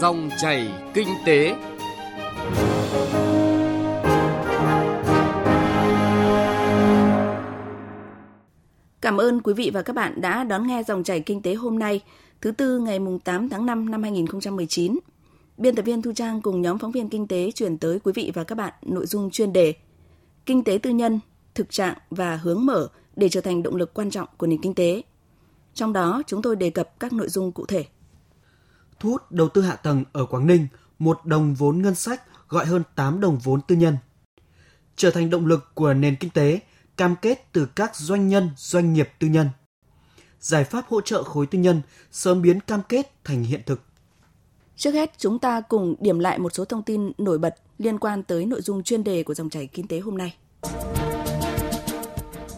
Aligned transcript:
Dòng 0.00 0.30
chảy 0.38 0.68
kinh 0.94 1.08
tế. 1.26 1.54
Cảm 9.00 9.16
ơn 9.16 9.40
quý 9.40 9.52
vị 9.54 9.70
và 9.74 9.82
các 9.82 9.92
bạn 9.92 10.20
đã 10.20 10.44
đón 10.44 10.66
nghe 10.66 10.82
dòng 10.82 11.04
chảy 11.04 11.20
kinh 11.20 11.42
tế 11.42 11.54
hôm 11.54 11.78
nay, 11.78 12.00
thứ 12.40 12.50
tư 12.50 12.78
ngày 12.78 12.98
8 13.24 13.48
tháng 13.48 13.66
5 13.66 13.90
năm 13.90 14.02
2019. 14.02 14.98
Biên 15.56 15.74
tập 15.74 15.82
viên 15.82 16.02
Thu 16.02 16.12
Trang 16.12 16.42
cùng 16.42 16.62
nhóm 16.62 16.78
phóng 16.78 16.92
viên 16.92 17.08
kinh 17.08 17.28
tế 17.28 17.50
chuyển 17.50 17.78
tới 17.78 17.98
quý 18.04 18.12
vị 18.14 18.32
và 18.34 18.44
các 18.44 18.54
bạn 18.54 18.72
nội 18.82 19.06
dung 19.06 19.30
chuyên 19.30 19.52
đề 19.52 19.74
Kinh 20.46 20.64
tế 20.64 20.78
tư 20.82 20.90
nhân, 20.90 21.20
thực 21.54 21.70
trạng 21.70 21.96
và 22.10 22.36
hướng 22.36 22.66
mở 22.66 22.88
để 23.16 23.28
trở 23.28 23.40
thành 23.40 23.62
động 23.62 23.76
lực 23.76 23.94
quan 23.94 24.10
trọng 24.10 24.28
của 24.36 24.46
nền 24.46 24.60
kinh 24.62 24.74
tế. 24.74 25.02
Trong 25.74 25.92
đó, 25.92 26.22
chúng 26.26 26.42
tôi 26.42 26.56
đề 26.56 26.70
cập 26.70 27.00
các 27.00 27.12
nội 27.12 27.28
dung 27.28 27.52
cụ 27.52 27.66
thể. 27.66 27.84
Thu 29.00 29.10
hút 29.10 29.32
đầu 29.32 29.48
tư 29.48 29.62
hạ 29.62 29.76
tầng 29.76 30.04
ở 30.12 30.26
Quảng 30.26 30.46
Ninh, 30.46 30.66
một 30.98 31.20
đồng 31.24 31.54
vốn 31.54 31.82
ngân 31.82 31.94
sách 31.94 32.22
gọi 32.48 32.66
hơn 32.66 32.82
8 32.94 33.20
đồng 33.20 33.38
vốn 33.38 33.60
tư 33.60 33.76
nhân. 33.76 33.96
Trở 34.96 35.10
thành 35.10 35.30
động 35.30 35.46
lực 35.46 35.74
của 35.74 35.94
nền 35.94 36.16
kinh 36.16 36.30
tế, 36.30 36.60
cam 36.96 37.16
kết 37.22 37.52
từ 37.52 37.66
các 37.66 37.96
doanh 37.96 38.28
nhân, 38.28 38.50
doanh 38.56 38.92
nghiệp 38.92 39.08
tư 39.18 39.28
nhân. 39.28 39.48
Giải 40.40 40.64
pháp 40.64 40.86
hỗ 40.88 41.00
trợ 41.00 41.22
khối 41.22 41.46
tư 41.46 41.58
nhân 41.58 41.82
sớm 42.12 42.42
biến 42.42 42.60
cam 42.60 42.82
kết 42.88 43.24
thành 43.24 43.44
hiện 43.44 43.60
thực. 43.66 43.80
Trước 44.76 44.92
hết, 44.92 45.10
chúng 45.18 45.38
ta 45.38 45.60
cùng 45.60 45.94
điểm 46.00 46.18
lại 46.18 46.38
một 46.38 46.54
số 46.54 46.64
thông 46.64 46.82
tin 46.82 47.12
nổi 47.18 47.38
bật 47.38 47.54
liên 47.78 47.98
quan 47.98 48.22
tới 48.22 48.46
nội 48.46 48.62
dung 48.62 48.82
chuyên 48.82 49.04
đề 49.04 49.22
của 49.22 49.34
dòng 49.34 49.50
chảy 49.50 49.66
kinh 49.66 49.86
tế 49.86 50.00
hôm 50.00 50.18
nay. 50.18 50.36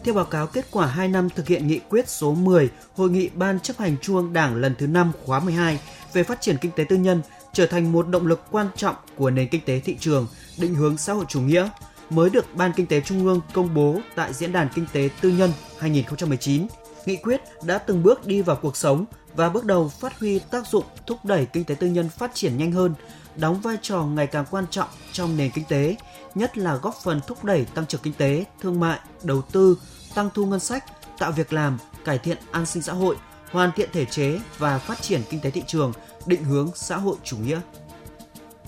Theo 0.03 0.13
báo 0.13 0.25
cáo 0.25 0.47
kết 0.47 0.65
quả 0.71 0.87
2 0.87 1.07
năm 1.07 1.29
thực 1.29 1.47
hiện 1.47 1.67
nghị 1.67 1.79
quyết 1.89 2.09
số 2.09 2.33
10 2.33 2.69
Hội 2.95 3.09
nghị 3.09 3.29
Ban 3.29 3.59
chấp 3.59 3.77
hành 3.77 3.95
Trung 4.01 4.15
ương 4.15 4.33
Đảng 4.33 4.55
lần 4.55 4.75
thứ 4.75 4.87
5 4.87 5.11
khóa 5.25 5.39
12 5.39 5.79
về 6.13 6.23
phát 6.23 6.41
triển 6.41 6.57
kinh 6.61 6.71
tế 6.71 6.83
tư 6.89 6.95
nhân 6.95 7.21
trở 7.53 7.65
thành 7.65 7.91
một 7.91 8.07
động 8.07 8.27
lực 8.27 8.41
quan 8.51 8.67
trọng 8.75 8.95
của 9.15 9.29
nền 9.29 9.47
kinh 9.47 9.61
tế 9.65 9.79
thị 9.79 9.97
trường, 9.99 10.27
định 10.57 10.75
hướng 10.75 10.97
xã 10.97 11.13
hội 11.13 11.25
chủ 11.29 11.41
nghĩa, 11.41 11.69
mới 12.09 12.29
được 12.29 12.55
Ban 12.55 12.71
Kinh 12.75 12.87
tế 12.87 13.01
Trung 13.01 13.25
ương 13.25 13.41
công 13.53 13.73
bố 13.73 13.99
tại 14.15 14.33
Diễn 14.33 14.51
đàn 14.51 14.67
Kinh 14.75 14.85
tế 14.93 15.09
Tư 15.21 15.29
nhân 15.29 15.51
2019. 15.79 16.67
Nghị 17.05 17.15
quyết 17.15 17.41
đã 17.63 17.77
từng 17.77 18.03
bước 18.03 18.27
đi 18.27 18.41
vào 18.41 18.55
cuộc 18.55 18.77
sống 18.77 19.05
và 19.35 19.49
bước 19.49 19.65
đầu 19.65 19.89
phát 19.89 20.19
huy 20.19 20.39
tác 20.39 20.67
dụng 20.67 20.83
thúc 21.05 21.25
đẩy 21.25 21.45
kinh 21.45 21.63
tế 21.63 21.75
tư 21.75 21.87
nhân 21.87 22.09
phát 22.09 22.31
triển 22.33 22.57
nhanh 22.57 22.71
hơn, 22.71 22.93
đóng 23.35 23.61
vai 23.61 23.77
trò 23.81 24.03
ngày 24.03 24.27
càng 24.27 24.45
quan 24.51 24.65
trọng 24.71 24.89
trong 25.11 25.37
nền 25.37 25.51
kinh 25.51 25.65
tế, 25.65 25.95
nhất 26.35 26.57
là 26.57 26.75
góp 26.75 26.95
phần 27.03 27.19
thúc 27.27 27.43
đẩy 27.43 27.65
tăng 27.65 27.85
trưởng 27.85 28.01
kinh 28.03 28.13
tế, 28.13 28.45
thương 28.61 28.79
mại, 28.79 28.99
đầu 29.23 29.41
tư, 29.41 29.77
tăng 30.15 30.29
thu 30.33 30.45
ngân 30.45 30.59
sách, 30.59 30.85
tạo 31.19 31.31
việc 31.31 31.53
làm, 31.53 31.77
cải 32.05 32.17
thiện 32.17 32.37
an 32.51 32.65
sinh 32.65 32.83
xã 32.83 32.93
hội, 32.93 33.15
hoàn 33.51 33.71
thiện 33.75 33.89
thể 33.93 34.05
chế 34.05 34.39
và 34.57 34.79
phát 34.79 35.01
triển 35.01 35.21
kinh 35.29 35.39
tế 35.39 35.51
thị 35.51 35.63
trường, 35.67 35.93
định 36.25 36.43
hướng 36.43 36.71
xã 36.75 36.97
hội 36.97 37.15
chủ 37.23 37.37
nghĩa. 37.37 37.59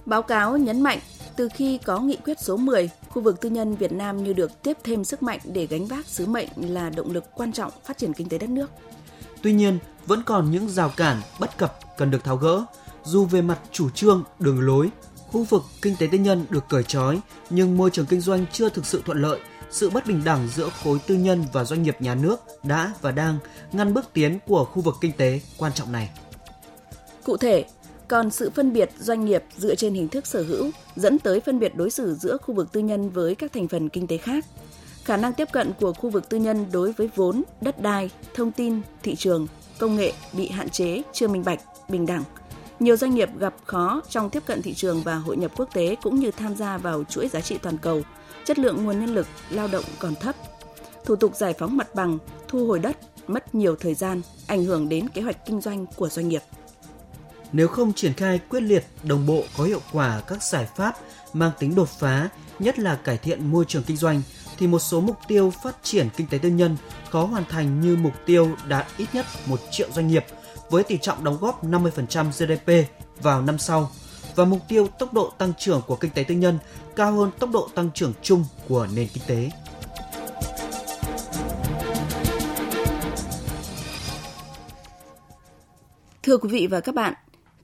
Báo 0.06 0.22
cáo 0.22 0.58
nhấn 0.58 0.82
mạnh, 0.82 1.00
từ 1.36 1.50
khi 1.56 1.78
có 1.78 2.00
nghị 2.00 2.16
quyết 2.16 2.40
số 2.40 2.58
10, 2.58 2.90
khu 3.10 3.22
vực 3.22 3.42
tư 3.42 3.50
nhân 3.50 3.76
Việt 3.76 3.92
Nam 3.92 4.24
như 4.24 4.34
được 4.34 4.62
tiếp 4.64 4.78
thêm 4.84 5.04
sức 5.04 5.24
mạnh 5.24 5.40
để 5.44 5.68
gánh 5.68 5.86
vác 5.86 6.06
sứ 6.08 6.26
mệnh 6.26 6.50
là 6.56 6.90
động 6.90 7.12
lực 7.12 7.24
quan 7.36 7.54
trọng 7.54 7.72
phát 7.84 7.98
triển 7.98 8.14
kinh 8.14 8.30
tế 8.30 8.38
đất 8.38 8.50
nước. 8.50 8.70
Tuy 9.42 9.54
nhiên, 9.54 9.80
vẫn 10.08 10.24
còn 10.26 10.52
những 10.52 10.70
rào 10.70 10.92
cản, 10.98 11.22
bất 11.40 11.58
cập 11.58 11.80
cần 11.98 12.12
được 12.12 12.24
tháo 12.24 12.38
gỡ. 12.38 12.66
Dù 13.04 13.26
về 13.26 13.42
mặt 13.42 13.60
chủ 13.72 13.90
trương, 13.90 14.24
đường 14.40 14.62
lối, 14.62 14.90
khu 15.28 15.44
vực 15.44 15.64
kinh 15.82 15.96
tế 15.96 16.08
tư 16.12 16.18
nhân 16.18 16.46
được 16.50 16.64
cởi 16.70 16.84
trói, 16.84 17.20
nhưng 17.50 17.78
môi 17.78 17.90
trường 17.90 18.06
kinh 18.06 18.22
doanh 18.22 18.46
chưa 18.52 18.70
thực 18.70 18.86
sự 18.86 19.02
thuận 19.06 19.22
lợi, 19.22 19.40
sự 19.72 19.90
bất 19.90 20.08
bình 20.08 20.22
đẳng 20.26 20.48
giữa 20.56 20.70
khối 20.84 21.00
tư 21.08 21.16
nhân 21.16 21.46
và 21.54 21.64
doanh 21.64 21.84
nghiệp 21.84 21.98
nhà 22.00 22.16
nước 22.16 22.36
đã 22.64 22.94
và 23.02 23.12
đang 23.12 23.38
ngăn 23.72 23.94
bước 23.94 24.06
tiến 24.14 24.40
của 24.48 24.66
khu 24.66 24.82
vực 24.82 24.96
kinh 25.02 25.12
tế 25.12 25.42
quan 25.58 25.74
trọng 25.74 25.92
này. 25.92 26.10
Cụ 27.24 27.38
thể, 27.38 27.66
còn 28.08 28.32
sự 28.32 28.50
phân 28.50 28.74
biệt 28.74 28.92
doanh 29.00 29.26
nghiệp 29.26 29.44
dựa 29.58 29.76
trên 29.76 29.94
hình 29.94 30.08
thức 30.08 30.28
sở 30.28 30.44
hữu 30.44 30.72
dẫn 30.96 31.20
tới 31.20 31.40
phân 31.40 31.60
biệt 31.60 31.76
đối 31.76 31.90
xử 31.90 32.16
giữa 32.16 32.38
khu 32.38 32.54
vực 32.54 32.72
tư 32.72 32.80
nhân 32.80 33.10
với 33.10 33.36
các 33.36 33.54
thành 33.54 33.68
phần 33.68 33.90
kinh 33.90 34.08
tế 34.08 34.18
khác. 34.18 34.46
Khả 35.04 35.18
năng 35.18 35.34
tiếp 35.34 35.48
cận 35.52 35.72
của 35.80 35.94
khu 35.94 36.10
vực 36.10 36.30
tư 36.30 36.38
nhân 36.38 36.66
đối 36.72 36.92
với 36.92 37.10
vốn, 37.16 37.44
đất 37.62 37.82
đai, 37.82 38.10
thông 38.34 38.52
tin, 38.52 38.82
thị 39.04 39.16
trường, 39.16 39.48
công 39.78 39.96
nghệ 39.96 40.14
bị 40.34 40.50
hạn 40.50 40.70
chế, 40.70 41.02
chưa 41.14 41.28
minh 41.28 41.44
bạch, 41.46 41.60
bình 41.90 42.06
đẳng. 42.06 42.24
Nhiều 42.80 42.96
doanh 42.96 43.16
nghiệp 43.16 43.30
gặp 43.40 43.54
khó 43.66 44.02
trong 44.10 44.30
tiếp 44.30 44.44
cận 44.46 44.62
thị 44.62 44.74
trường 44.74 45.04
và 45.04 45.16
hội 45.16 45.38
nhập 45.38 45.52
quốc 45.58 45.70
tế 45.74 45.96
cũng 46.02 46.20
như 46.20 46.32
tham 46.32 46.56
gia 46.56 46.78
vào 46.78 47.04
chuỗi 47.04 47.28
giá 47.28 47.42
trị 47.42 47.58
toàn 47.58 47.78
cầu. 47.78 48.02
Chất 48.46 48.60
lượng 48.60 48.84
nguồn 48.84 49.00
nhân 49.00 49.16
lực, 49.16 49.28
lao 49.50 49.68
động 49.68 49.84
còn 50.00 50.16
thấp. 50.16 50.36
Thủ 51.06 51.16
tục 51.16 51.36
giải 51.36 51.54
phóng 51.60 51.78
mặt 51.78 51.96
bằng, 51.96 52.18
thu 52.48 52.68
hồi 52.68 52.80
đất 52.80 52.98
mất 53.28 53.56
nhiều 53.56 53.76
thời 53.80 53.94
gian, 53.94 54.22
ảnh 54.48 54.66
hưởng 54.66 54.90
đến 54.90 55.10
kế 55.10 55.22
hoạch 55.22 55.46
kinh 55.46 55.62
doanh 55.62 55.86
của 55.86 56.10
doanh 56.10 56.30
nghiệp. 56.30 56.42
Nếu 57.52 57.68
không 57.68 57.94
triển 57.94 58.14
khai 58.14 58.40
quyết 58.50 58.62
liệt, 58.62 58.86
đồng 59.04 59.26
bộ 59.26 59.44
có 59.58 59.64
hiệu 59.64 59.82
quả 59.92 60.22
các 60.28 60.44
giải 60.44 60.68
pháp 60.76 60.96
mang 61.34 61.52
tính 61.60 61.76
đột 61.76 61.90
phá, 61.90 62.30
nhất 62.60 62.80
là 62.80 62.96
cải 62.96 63.18
thiện 63.18 63.52
môi 63.52 63.66
trường 63.68 63.84
kinh 63.84 63.98
doanh, 63.98 64.22
thì 64.64 64.68
một 64.68 64.80
số 64.80 65.02
mục 65.02 65.18
tiêu 65.28 65.54
phát 65.64 65.76
triển 65.84 66.10
kinh 66.18 66.28
tế 66.28 66.38
tư 66.38 66.50
nhân 66.50 66.78
khó 67.10 67.26
hoàn 67.26 67.46
thành 67.46 67.82
như 67.82 67.96
mục 67.96 68.14
tiêu 68.26 68.50
đạt 68.68 68.86
ít 68.98 69.06
nhất 69.14 69.26
1 69.46 69.60
triệu 69.72 69.88
doanh 69.92 70.08
nghiệp 70.08 70.26
với 70.70 70.84
tỷ 70.84 70.98
trọng 70.98 71.24
đóng 71.24 71.38
góp 71.42 71.66
50% 71.66 72.32
GDP 72.32 72.90
vào 73.22 73.42
năm 73.42 73.58
sau 73.58 73.92
và 74.36 74.46
mục 74.46 74.60
tiêu 74.68 74.88
tốc 75.00 75.14
độ 75.14 75.34
tăng 75.38 75.54
trưởng 75.60 75.82
của 75.88 75.96
kinh 75.96 76.12
tế 76.12 76.24
tư 76.24 76.36
nhân 76.36 76.58
cao 76.96 77.12
hơn 77.12 77.32
tốc 77.40 77.50
độ 77.54 77.70
tăng 77.76 77.90
trưởng 77.94 78.14
chung 78.22 78.46
của 78.68 78.88
nền 78.96 79.08
kinh 79.14 79.24
tế. 79.28 79.52
Thưa 86.24 86.38
quý 86.38 86.50
vị 86.50 86.68
và 86.68 86.80
các 86.80 86.96
bạn, 86.96 87.14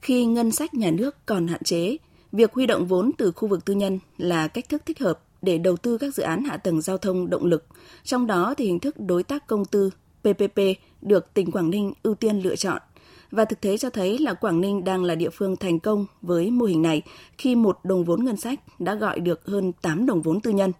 khi 0.01 0.25
ngân 0.25 0.51
sách 0.51 0.73
nhà 0.73 0.91
nước 0.91 1.25
còn 1.25 1.47
hạn 1.47 1.63
chế, 1.63 1.97
việc 2.31 2.53
huy 2.53 2.65
động 2.65 2.85
vốn 2.85 3.11
từ 3.17 3.31
khu 3.31 3.47
vực 3.47 3.65
tư 3.65 3.73
nhân 3.73 3.99
là 4.17 4.47
cách 4.47 4.69
thức 4.69 4.81
thích 4.85 4.99
hợp 4.99 5.19
để 5.41 5.57
đầu 5.57 5.77
tư 5.77 5.97
các 5.97 6.16
dự 6.16 6.23
án 6.23 6.44
hạ 6.44 6.57
tầng 6.57 6.81
giao 6.81 6.97
thông 6.97 7.29
động 7.29 7.45
lực, 7.45 7.66
trong 8.03 8.27
đó 8.27 8.53
thì 8.57 8.66
hình 8.66 8.79
thức 8.79 8.95
đối 9.00 9.23
tác 9.23 9.47
công 9.47 9.66
tư 9.66 9.89
PPP 10.22 10.59
được 11.01 11.33
tỉnh 11.33 11.51
Quảng 11.51 11.69
Ninh 11.69 11.94
ưu 12.03 12.16
tiên 12.16 12.39
lựa 12.39 12.55
chọn. 12.55 12.81
Và 13.31 13.45
thực 13.45 13.61
tế 13.61 13.77
cho 13.77 13.89
thấy 13.89 14.17
là 14.17 14.33
Quảng 14.33 14.61
Ninh 14.61 14.83
đang 14.83 15.03
là 15.03 15.16
địa 15.16 15.29
phương 15.29 15.55
thành 15.55 15.79
công 15.79 16.05
với 16.22 16.51
mô 16.51 16.66
hình 16.66 16.81
này 16.81 17.01
khi 17.38 17.55
một 17.55 17.79
đồng 17.83 18.03
vốn 18.03 18.25
ngân 18.25 18.38
sách 18.38 18.59
đã 18.79 18.95
gọi 18.95 19.19
được 19.19 19.45
hơn 19.45 19.72
8 19.81 20.05
đồng 20.05 20.22
vốn 20.22 20.41
tư 20.41 20.51
nhân. 20.51 20.72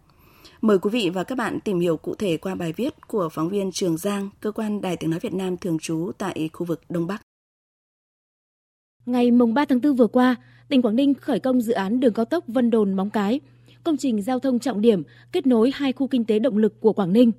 Mời 0.60 0.78
quý 0.78 0.90
vị 0.90 1.10
và 1.14 1.24
các 1.24 1.38
bạn 1.38 1.60
tìm 1.60 1.80
hiểu 1.80 1.96
cụ 1.96 2.14
thể 2.14 2.36
qua 2.36 2.54
bài 2.54 2.72
viết 2.76 2.94
của 3.08 3.28
phóng 3.28 3.48
viên 3.48 3.72
Trường 3.72 3.96
Giang, 3.96 4.30
cơ 4.40 4.52
quan 4.52 4.80
Đài 4.80 4.96
tiếng 4.96 5.10
nói 5.10 5.20
Việt 5.20 5.34
Nam 5.34 5.56
thường 5.56 5.78
trú 5.78 6.10
tại 6.18 6.50
khu 6.52 6.66
vực 6.66 6.80
Đông 6.88 7.06
Bắc. 7.06 7.22
Ngày 9.06 9.30
mùng 9.30 9.54
3 9.54 9.64
tháng 9.64 9.80
4 9.80 9.96
vừa 9.96 10.06
qua, 10.06 10.36
tỉnh 10.68 10.82
Quảng 10.82 10.96
Ninh 10.96 11.14
khởi 11.14 11.40
công 11.40 11.60
dự 11.60 11.72
án 11.72 12.00
đường 12.00 12.12
cao 12.12 12.24
tốc 12.24 12.44
Vân 12.46 12.70
Đồn 12.70 12.94
Móng 12.94 13.10
Cái, 13.10 13.40
công 13.84 13.96
trình 13.96 14.22
giao 14.22 14.38
thông 14.38 14.58
trọng 14.58 14.80
điểm 14.80 15.02
kết 15.32 15.46
nối 15.46 15.70
hai 15.74 15.92
khu 15.92 16.06
kinh 16.06 16.24
tế 16.24 16.38
động 16.38 16.56
lực 16.56 16.80
của 16.80 16.92
Quảng 16.92 17.12
Ninh. 17.12 17.32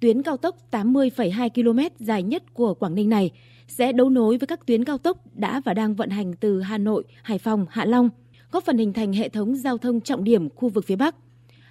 Tuyến 0.00 0.22
cao 0.22 0.36
tốc 0.36 0.56
80,2 0.70 1.48
km 1.48 2.04
dài 2.04 2.22
nhất 2.22 2.54
của 2.54 2.74
Quảng 2.74 2.94
Ninh 2.94 3.08
này 3.08 3.30
sẽ 3.68 3.92
đấu 3.92 4.10
nối 4.10 4.38
với 4.38 4.46
các 4.46 4.66
tuyến 4.66 4.84
cao 4.84 4.98
tốc 4.98 5.18
đã 5.34 5.60
và 5.64 5.74
đang 5.74 5.94
vận 5.94 6.10
hành 6.10 6.32
từ 6.32 6.60
Hà 6.60 6.78
Nội, 6.78 7.04
Hải 7.22 7.38
Phòng, 7.38 7.66
Hạ 7.70 7.84
Long, 7.84 8.10
góp 8.52 8.64
phần 8.64 8.78
hình 8.78 8.92
thành 8.92 9.12
hệ 9.12 9.28
thống 9.28 9.56
giao 9.56 9.78
thông 9.78 10.00
trọng 10.00 10.24
điểm 10.24 10.48
khu 10.50 10.68
vực 10.68 10.84
phía 10.86 10.96
Bắc. 10.96 11.16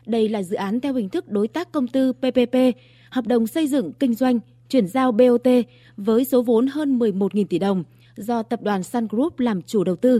Đây 0.06 0.30
là 0.30 0.44
dự 0.44 0.56
án 0.56 0.80
theo 0.80 0.94
hình 0.94 1.10
thức 1.10 1.28
đối 1.28 1.48
tác 1.48 1.72
công 1.72 1.88
tư 1.88 2.14
PPP, 2.14 2.56
hợp 3.10 3.28
đồng 3.28 3.48
xây 3.48 3.68
dựng 3.68 3.94
kinh 3.94 4.14
doanh, 4.14 4.40
chuyển 4.70 4.88
giao 4.88 5.12
BOT 5.12 5.48
với 5.98 6.26
số 6.26 6.42
vốn 6.42 6.68
hơn 6.68 7.00
11.000 7.00 7.46
tỷ 7.50 7.60
đồng 7.60 7.84
do 8.16 8.44
tập 8.44 8.62
đoàn 8.62 8.84
Sun 8.84 9.08
Group 9.08 9.40
làm 9.40 9.62
chủ 9.62 9.84
đầu 9.84 9.96
tư. 9.96 10.20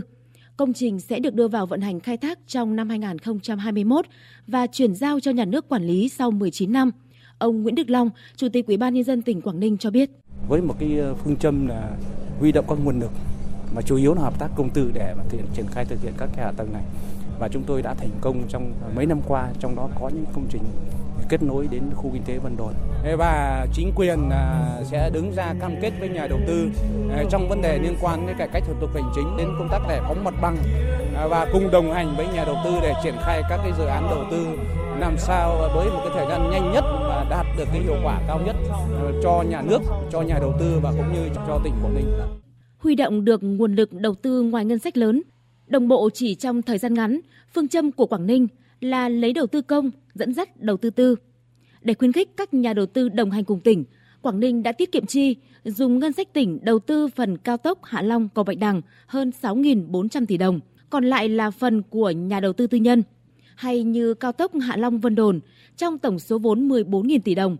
Công 0.60 0.72
trình 0.72 1.00
sẽ 1.00 1.18
được 1.18 1.34
đưa 1.34 1.48
vào 1.48 1.66
vận 1.66 1.80
hành 1.80 2.00
khai 2.00 2.16
thác 2.16 2.38
trong 2.46 2.76
năm 2.76 2.88
2021 2.88 4.06
và 4.46 4.66
chuyển 4.66 4.94
giao 4.94 5.20
cho 5.20 5.30
nhà 5.30 5.44
nước 5.44 5.68
quản 5.68 5.82
lý 5.82 6.08
sau 6.08 6.30
19 6.30 6.72
năm. 6.72 6.90
Ông 7.38 7.62
Nguyễn 7.62 7.74
Đức 7.74 7.90
Long, 7.90 8.10
Chủ 8.36 8.48
tịch 8.52 8.66
Ủy 8.66 8.76
ban 8.76 8.94
nhân 8.94 9.04
dân 9.04 9.22
tỉnh 9.22 9.40
Quảng 9.40 9.60
Ninh 9.60 9.78
cho 9.78 9.90
biết. 9.90 10.10
Với 10.48 10.62
một 10.62 10.74
cái 10.80 10.98
ờ, 10.98 11.14
phương 11.14 11.36
châm 11.36 11.66
là 11.66 11.96
huy 12.38 12.52
động 12.52 12.64
các 12.68 12.78
nguồn 12.84 13.00
lực 13.00 13.10
mà 13.74 13.82
chủ 13.82 13.96
yếu 13.96 14.14
là 14.14 14.22
hợp 14.22 14.38
tác 14.38 14.48
công 14.56 14.70
tư 14.70 14.90
để 14.94 15.14
mà 15.18 15.24
triển 15.54 15.66
khai 15.70 15.84
thực 15.84 16.02
hiện 16.02 16.12
các 16.18 16.28
cái 16.36 16.44
hạ 16.44 16.52
tầng 16.56 16.72
này 16.72 16.82
và 17.38 17.48
chúng 17.48 17.62
tôi 17.66 17.82
đã 17.82 17.94
thành 17.94 18.10
công 18.20 18.42
trong 18.48 18.72
mấy 18.96 19.06
năm 19.06 19.20
qua 19.28 19.48
trong 19.60 19.76
đó 19.76 19.88
có 20.00 20.08
những 20.08 20.24
công 20.34 20.46
trình 20.50 20.62
kết 21.30 21.42
nối 21.42 21.68
đến 21.70 21.82
khu 21.94 22.10
kinh 22.12 22.22
tế 22.22 22.38
Vân 22.38 22.56
Đồn. 22.56 22.74
Và 23.18 23.66
chính 23.72 23.92
quyền 23.96 24.30
à, 24.30 24.76
sẽ 24.84 25.10
đứng 25.14 25.32
ra 25.36 25.54
cam 25.60 25.72
kết 25.82 25.92
với 26.00 26.08
nhà 26.08 26.26
đầu 26.26 26.38
tư 26.46 26.68
à, 27.10 27.24
trong 27.30 27.48
vấn 27.48 27.62
đề 27.62 27.78
liên 27.78 27.94
quan 28.00 28.26
đến 28.26 28.36
cải 28.38 28.48
cách 28.52 28.62
thủ 28.66 28.74
tục 28.80 28.90
hành 28.94 29.12
chính 29.14 29.36
đến 29.38 29.48
công 29.58 29.68
tác 29.70 29.78
giải 29.88 30.00
phóng 30.08 30.24
mặt 30.24 30.34
bằng 30.42 30.56
à, 31.16 31.26
và 31.26 31.46
cùng 31.52 31.70
đồng 31.70 31.92
hành 31.92 32.14
với 32.16 32.26
nhà 32.34 32.44
đầu 32.44 32.56
tư 32.64 32.70
để 32.82 32.94
triển 33.02 33.14
khai 33.20 33.42
các 33.50 33.56
cái 33.62 33.72
dự 33.78 33.84
án 33.84 34.06
đầu 34.10 34.24
tư 34.30 34.46
làm 35.00 35.18
sao 35.18 35.56
với 35.74 35.90
một 35.90 36.00
cái 36.04 36.12
thời 36.14 36.26
gian 36.28 36.50
nhanh 36.50 36.72
nhất 36.72 36.84
và 37.00 37.26
đạt 37.30 37.46
được 37.58 37.64
cái 37.72 37.82
hiệu 37.82 37.96
quả 38.04 38.22
cao 38.26 38.40
nhất 38.46 38.56
cho 39.22 39.44
nhà 39.50 39.62
nước, 39.62 39.78
cho 40.12 40.22
nhà 40.22 40.38
đầu 40.40 40.54
tư 40.60 40.80
và 40.82 40.92
cũng 40.96 41.12
như 41.12 41.28
cho 41.34 41.60
tỉnh 41.64 41.72
Quảng 41.82 41.94
Ninh. 41.94 42.06
Huy 42.78 42.94
động 42.94 43.24
được 43.24 43.42
nguồn 43.42 43.74
lực 43.74 43.92
đầu 43.92 44.14
tư 44.14 44.42
ngoài 44.42 44.64
ngân 44.64 44.78
sách 44.78 44.96
lớn, 44.96 45.22
đồng 45.66 45.88
bộ 45.88 46.10
chỉ 46.14 46.34
trong 46.34 46.62
thời 46.62 46.78
gian 46.78 46.94
ngắn, 46.94 47.20
phương 47.54 47.68
châm 47.68 47.92
của 47.92 48.06
Quảng 48.06 48.26
Ninh 48.26 48.46
là 48.80 49.08
lấy 49.08 49.32
đầu 49.32 49.46
tư 49.46 49.62
công 49.62 49.90
dẫn 50.14 50.34
dắt 50.34 50.60
đầu 50.60 50.76
tư 50.76 50.90
tư. 50.90 51.16
Để 51.82 51.94
khuyến 51.94 52.12
khích 52.12 52.36
các 52.36 52.54
nhà 52.54 52.72
đầu 52.72 52.86
tư 52.86 53.08
đồng 53.08 53.30
hành 53.30 53.44
cùng 53.44 53.60
tỉnh, 53.60 53.84
Quảng 54.22 54.40
Ninh 54.40 54.62
đã 54.62 54.72
tiết 54.72 54.92
kiệm 54.92 55.06
chi, 55.06 55.36
dùng 55.64 55.98
ngân 55.98 56.12
sách 56.12 56.32
tỉnh 56.32 56.58
đầu 56.62 56.78
tư 56.78 57.08
phần 57.08 57.38
cao 57.38 57.56
tốc 57.56 57.84
Hạ 57.84 58.02
Long 58.02 58.28
cầu 58.28 58.44
Bạch 58.44 58.58
Đằng 58.58 58.82
hơn 59.06 59.30
6.400 59.42 60.26
tỷ 60.26 60.36
đồng, 60.36 60.60
còn 60.90 61.04
lại 61.04 61.28
là 61.28 61.50
phần 61.50 61.82
của 61.82 62.10
nhà 62.10 62.40
đầu 62.40 62.52
tư 62.52 62.66
tư 62.66 62.78
nhân. 62.78 63.02
Hay 63.54 63.82
như 63.82 64.14
cao 64.14 64.32
tốc 64.32 64.52
Hạ 64.62 64.76
Long 64.76 65.00
Vân 65.00 65.14
Đồn, 65.14 65.40
trong 65.76 65.98
tổng 65.98 66.18
số 66.18 66.38
vốn 66.38 66.68
14.000 66.68 67.20
tỷ 67.24 67.34
đồng, 67.34 67.56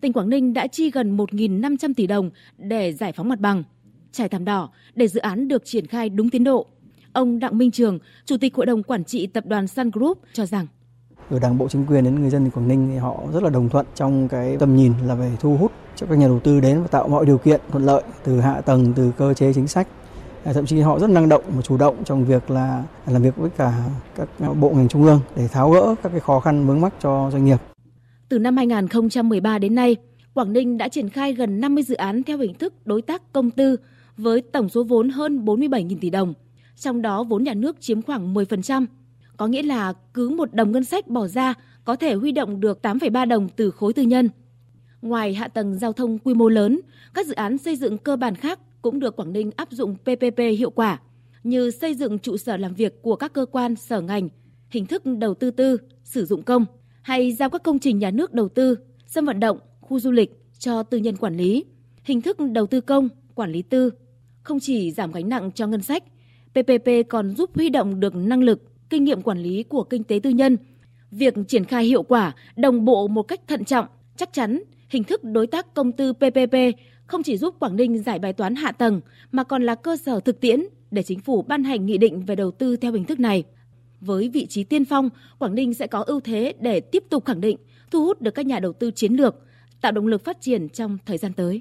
tỉnh 0.00 0.12
Quảng 0.12 0.28
Ninh 0.28 0.52
đã 0.52 0.66
chi 0.66 0.90
gần 0.90 1.16
1.500 1.16 1.94
tỷ 1.96 2.06
đồng 2.06 2.30
để 2.58 2.92
giải 2.92 3.12
phóng 3.12 3.28
mặt 3.28 3.40
bằng, 3.40 3.62
trải 4.12 4.28
thảm 4.28 4.44
đỏ 4.44 4.70
để 4.94 5.08
dự 5.08 5.20
án 5.20 5.48
được 5.48 5.64
triển 5.64 5.86
khai 5.86 6.08
đúng 6.08 6.30
tiến 6.30 6.44
độ. 6.44 6.66
Ông 7.12 7.38
Đặng 7.38 7.58
Minh 7.58 7.70
Trường, 7.70 7.98
Chủ 8.24 8.36
tịch 8.36 8.54
Hội 8.54 8.66
đồng 8.66 8.82
Quản 8.82 9.04
trị 9.04 9.26
Tập 9.26 9.46
đoàn 9.46 9.66
Sun 9.66 9.90
Group 9.90 10.18
cho 10.32 10.46
rằng 10.46 10.66
ở 11.30 11.38
đảng 11.38 11.58
bộ 11.58 11.68
chính 11.68 11.86
quyền 11.86 12.04
đến 12.04 12.20
người 12.20 12.30
dân 12.30 12.50
Quảng 12.50 12.68
Ninh 12.68 12.88
thì 12.92 12.96
họ 12.96 13.20
rất 13.32 13.42
là 13.42 13.50
đồng 13.50 13.68
thuận 13.68 13.86
trong 13.94 14.28
cái 14.28 14.56
tầm 14.56 14.76
nhìn 14.76 14.92
là 15.06 15.14
về 15.14 15.30
thu 15.40 15.56
hút 15.56 15.72
cho 15.96 16.06
các 16.06 16.18
nhà 16.18 16.26
đầu 16.26 16.40
tư 16.40 16.60
đến 16.60 16.82
và 16.82 16.86
tạo 16.86 17.08
mọi 17.08 17.26
điều 17.26 17.38
kiện 17.38 17.60
thuận 17.70 17.86
lợi 17.86 18.02
từ 18.24 18.40
hạ 18.40 18.60
tầng 18.60 18.92
từ 18.96 19.12
cơ 19.18 19.34
chế 19.34 19.52
chính 19.52 19.68
sách 19.68 19.88
à, 20.44 20.52
thậm 20.52 20.66
chí 20.66 20.80
họ 20.80 20.98
rất 20.98 21.10
năng 21.10 21.28
động 21.28 21.42
và 21.48 21.62
chủ 21.62 21.76
động 21.76 22.04
trong 22.04 22.24
việc 22.24 22.50
là 22.50 22.84
làm 23.06 23.22
việc 23.22 23.36
với 23.36 23.50
cả 23.50 23.72
các 24.16 24.28
bộ 24.60 24.70
ngành 24.70 24.88
trung 24.88 25.04
ương 25.04 25.20
để 25.36 25.48
tháo 25.48 25.70
gỡ 25.70 25.94
các 26.02 26.08
cái 26.08 26.20
khó 26.20 26.40
khăn 26.40 26.66
vướng 26.66 26.80
mắc 26.80 26.94
cho 27.00 27.30
doanh 27.32 27.44
nghiệp. 27.44 27.56
Từ 28.28 28.38
năm 28.38 28.56
2013 28.56 29.58
đến 29.58 29.74
nay, 29.74 29.96
Quảng 30.34 30.52
Ninh 30.52 30.78
đã 30.78 30.88
triển 30.88 31.08
khai 31.08 31.32
gần 31.32 31.60
50 31.60 31.84
dự 31.84 31.94
án 31.94 32.22
theo 32.22 32.38
hình 32.38 32.54
thức 32.54 32.74
đối 32.84 33.02
tác 33.02 33.32
công 33.32 33.50
tư 33.50 33.76
với 34.16 34.40
tổng 34.40 34.68
số 34.68 34.84
vốn 34.84 35.08
hơn 35.08 35.44
47.000 35.44 35.96
tỷ 36.00 36.10
đồng, 36.10 36.34
trong 36.76 37.02
đó 37.02 37.24
vốn 37.24 37.44
nhà 37.44 37.54
nước 37.54 37.80
chiếm 37.80 38.02
khoảng 38.02 38.34
10%, 38.34 38.86
có 39.36 39.46
nghĩa 39.46 39.62
là 39.62 39.92
cứ 40.14 40.28
một 40.28 40.54
đồng 40.54 40.72
ngân 40.72 40.84
sách 40.84 41.08
bỏ 41.08 41.26
ra 41.26 41.54
có 41.84 41.96
thể 41.96 42.14
huy 42.14 42.32
động 42.32 42.60
được 42.60 42.78
8,3 42.82 43.28
đồng 43.28 43.48
từ 43.48 43.70
khối 43.70 43.92
tư 43.92 44.02
nhân. 44.02 44.28
Ngoài 45.02 45.34
hạ 45.34 45.48
tầng 45.48 45.78
giao 45.78 45.92
thông 45.92 46.18
quy 46.18 46.34
mô 46.34 46.48
lớn, 46.48 46.80
các 47.14 47.26
dự 47.26 47.34
án 47.34 47.58
xây 47.58 47.76
dựng 47.76 47.98
cơ 47.98 48.16
bản 48.16 48.34
khác 48.34 48.60
cũng 48.82 49.00
được 49.00 49.16
Quảng 49.16 49.32
Ninh 49.32 49.50
áp 49.56 49.68
dụng 49.70 49.94
PPP 49.94 50.38
hiệu 50.38 50.70
quả, 50.70 51.00
như 51.44 51.70
xây 51.70 51.94
dựng 51.94 52.18
trụ 52.18 52.36
sở 52.36 52.56
làm 52.56 52.74
việc 52.74 53.02
của 53.02 53.16
các 53.16 53.32
cơ 53.32 53.46
quan 53.46 53.76
sở 53.76 54.00
ngành, 54.00 54.28
hình 54.70 54.86
thức 54.86 55.02
đầu 55.18 55.34
tư 55.34 55.50
tư, 55.50 55.76
sử 56.04 56.24
dụng 56.24 56.42
công, 56.42 56.64
hay 57.02 57.32
giao 57.32 57.50
các 57.50 57.62
công 57.62 57.78
trình 57.78 57.98
nhà 57.98 58.10
nước 58.10 58.32
đầu 58.32 58.48
tư, 58.48 58.78
sân 59.06 59.24
vận 59.24 59.40
động, 59.40 59.58
khu 59.80 60.00
du 60.00 60.10
lịch 60.10 60.30
cho 60.58 60.82
tư 60.82 60.98
nhân 60.98 61.16
quản 61.16 61.36
lý, 61.36 61.64
hình 62.04 62.22
thức 62.22 62.36
đầu 62.52 62.66
tư 62.66 62.80
công, 62.80 63.08
quản 63.34 63.52
lý 63.52 63.62
tư. 63.62 63.90
Không 64.42 64.60
chỉ 64.60 64.90
giảm 64.90 65.12
gánh 65.12 65.28
nặng 65.28 65.50
cho 65.54 65.66
ngân 65.66 65.82
sách, 65.82 66.04
PPP 66.50 66.88
còn 67.08 67.36
giúp 67.36 67.50
huy 67.54 67.68
động 67.68 68.00
được 68.00 68.14
năng 68.14 68.42
lực, 68.42 68.62
kinh 68.92 69.04
nghiệm 69.04 69.22
quản 69.22 69.38
lý 69.38 69.62
của 69.62 69.84
kinh 69.84 70.04
tế 70.04 70.20
tư 70.22 70.30
nhân. 70.30 70.56
Việc 71.10 71.34
triển 71.48 71.64
khai 71.64 71.84
hiệu 71.84 72.02
quả, 72.02 72.34
đồng 72.56 72.84
bộ 72.84 73.08
một 73.08 73.22
cách 73.22 73.40
thận 73.48 73.64
trọng, 73.64 73.86
chắc 74.16 74.32
chắn, 74.32 74.62
hình 74.88 75.04
thức 75.04 75.24
đối 75.24 75.46
tác 75.46 75.74
công 75.74 75.92
tư 75.92 76.12
PPP 76.12 76.54
không 77.06 77.22
chỉ 77.22 77.36
giúp 77.36 77.54
Quảng 77.58 77.76
Ninh 77.76 77.98
giải 78.02 78.18
bài 78.18 78.32
toán 78.32 78.54
hạ 78.54 78.72
tầng 78.72 79.00
mà 79.32 79.44
còn 79.44 79.62
là 79.62 79.74
cơ 79.74 79.96
sở 79.96 80.20
thực 80.20 80.40
tiễn 80.40 80.60
để 80.90 81.02
chính 81.02 81.20
phủ 81.20 81.42
ban 81.42 81.64
hành 81.64 81.86
nghị 81.86 81.98
định 81.98 82.20
về 82.20 82.36
đầu 82.36 82.50
tư 82.50 82.76
theo 82.76 82.92
hình 82.92 83.04
thức 83.04 83.20
này. 83.20 83.44
Với 84.00 84.28
vị 84.28 84.46
trí 84.46 84.64
tiên 84.64 84.84
phong, 84.84 85.08
Quảng 85.38 85.54
Ninh 85.54 85.74
sẽ 85.74 85.86
có 85.86 86.02
ưu 86.06 86.20
thế 86.20 86.54
để 86.60 86.80
tiếp 86.80 87.04
tục 87.10 87.24
khẳng 87.24 87.40
định, 87.40 87.56
thu 87.90 88.04
hút 88.04 88.20
được 88.20 88.34
các 88.34 88.46
nhà 88.46 88.60
đầu 88.60 88.72
tư 88.72 88.90
chiến 88.90 89.12
lược, 89.12 89.34
tạo 89.80 89.92
động 89.92 90.06
lực 90.06 90.24
phát 90.24 90.40
triển 90.40 90.68
trong 90.68 90.98
thời 91.06 91.18
gian 91.18 91.32
tới. 91.32 91.60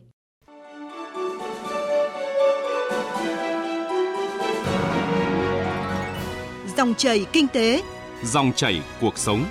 Dòng 6.81 6.95
chảy 6.95 7.25
kinh 7.33 7.47
tế, 7.47 7.83
dòng 8.23 8.51
chảy 8.55 8.81
cuộc 9.01 9.17
sống. 9.17 9.45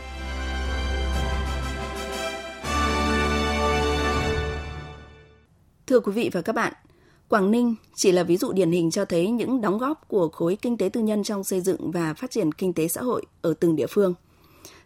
Thưa 5.86 6.00
quý 6.00 6.12
vị 6.12 6.30
và 6.32 6.42
các 6.42 6.54
bạn, 6.54 6.72
Quảng 7.28 7.50
Ninh 7.50 7.74
chỉ 7.94 8.12
là 8.12 8.22
ví 8.22 8.36
dụ 8.36 8.52
điển 8.52 8.70
hình 8.70 8.90
cho 8.90 9.04
thấy 9.04 9.30
những 9.30 9.60
đóng 9.60 9.78
góp 9.78 10.08
của 10.08 10.28
khối 10.28 10.56
kinh 10.62 10.76
tế 10.76 10.88
tư 10.88 11.00
nhân 11.00 11.22
trong 11.22 11.44
xây 11.44 11.60
dựng 11.60 11.90
và 11.90 12.14
phát 12.14 12.30
triển 12.30 12.52
kinh 12.52 12.72
tế 12.72 12.88
xã 12.88 13.02
hội 13.02 13.26
ở 13.42 13.54
từng 13.60 13.76
địa 13.76 13.86
phương. 13.86 14.14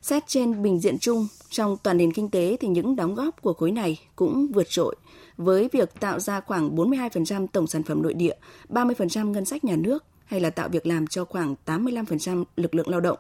Xét 0.03 0.23
trên 0.27 0.63
bình 0.63 0.81
diện 0.81 0.99
chung, 0.99 1.27
trong 1.51 1.77
toàn 1.83 1.97
nền 1.97 2.13
kinh 2.13 2.31
tế 2.31 2.57
thì 2.61 2.69
những 2.69 2.97
đóng 2.97 3.15
góp 3.15 3.43
của 3.43 3.53
khối 3.53 3.71
này 3.71 4.01
cũng 4.17 4.47
vượt 4.55 4.67
trội 4.69 4.97
với 5.37 5.69
việc 5.73 6.01
tạo 6.01 6.21
ra 6.21 6.41
khoảng 6.41 6.77
42% 6.77 7.47
tổng 7.47 7.67
sản 7.67 7.83
phẩm 7.83 8.03
nội 8.03 8.15
địa, 8.15 8.35
30% 8.69 9.31
ngân 9.31 9.45
sách 9.45 9.65
nhà 9.65 9.77
nước 9.77 10.05
hay 10.25 10.41
là 10.41 10.51
tạo 10.51 10.69
việc 10.69 10.87
làm 10.87 11.07
cho 11.07 11.25
khoảng 11.25 11.55
85% 11.67 12.45
lực 12.57 12.75
lượng 12.75 12.89
lao 12.89 13.01
động. 13.01 13.19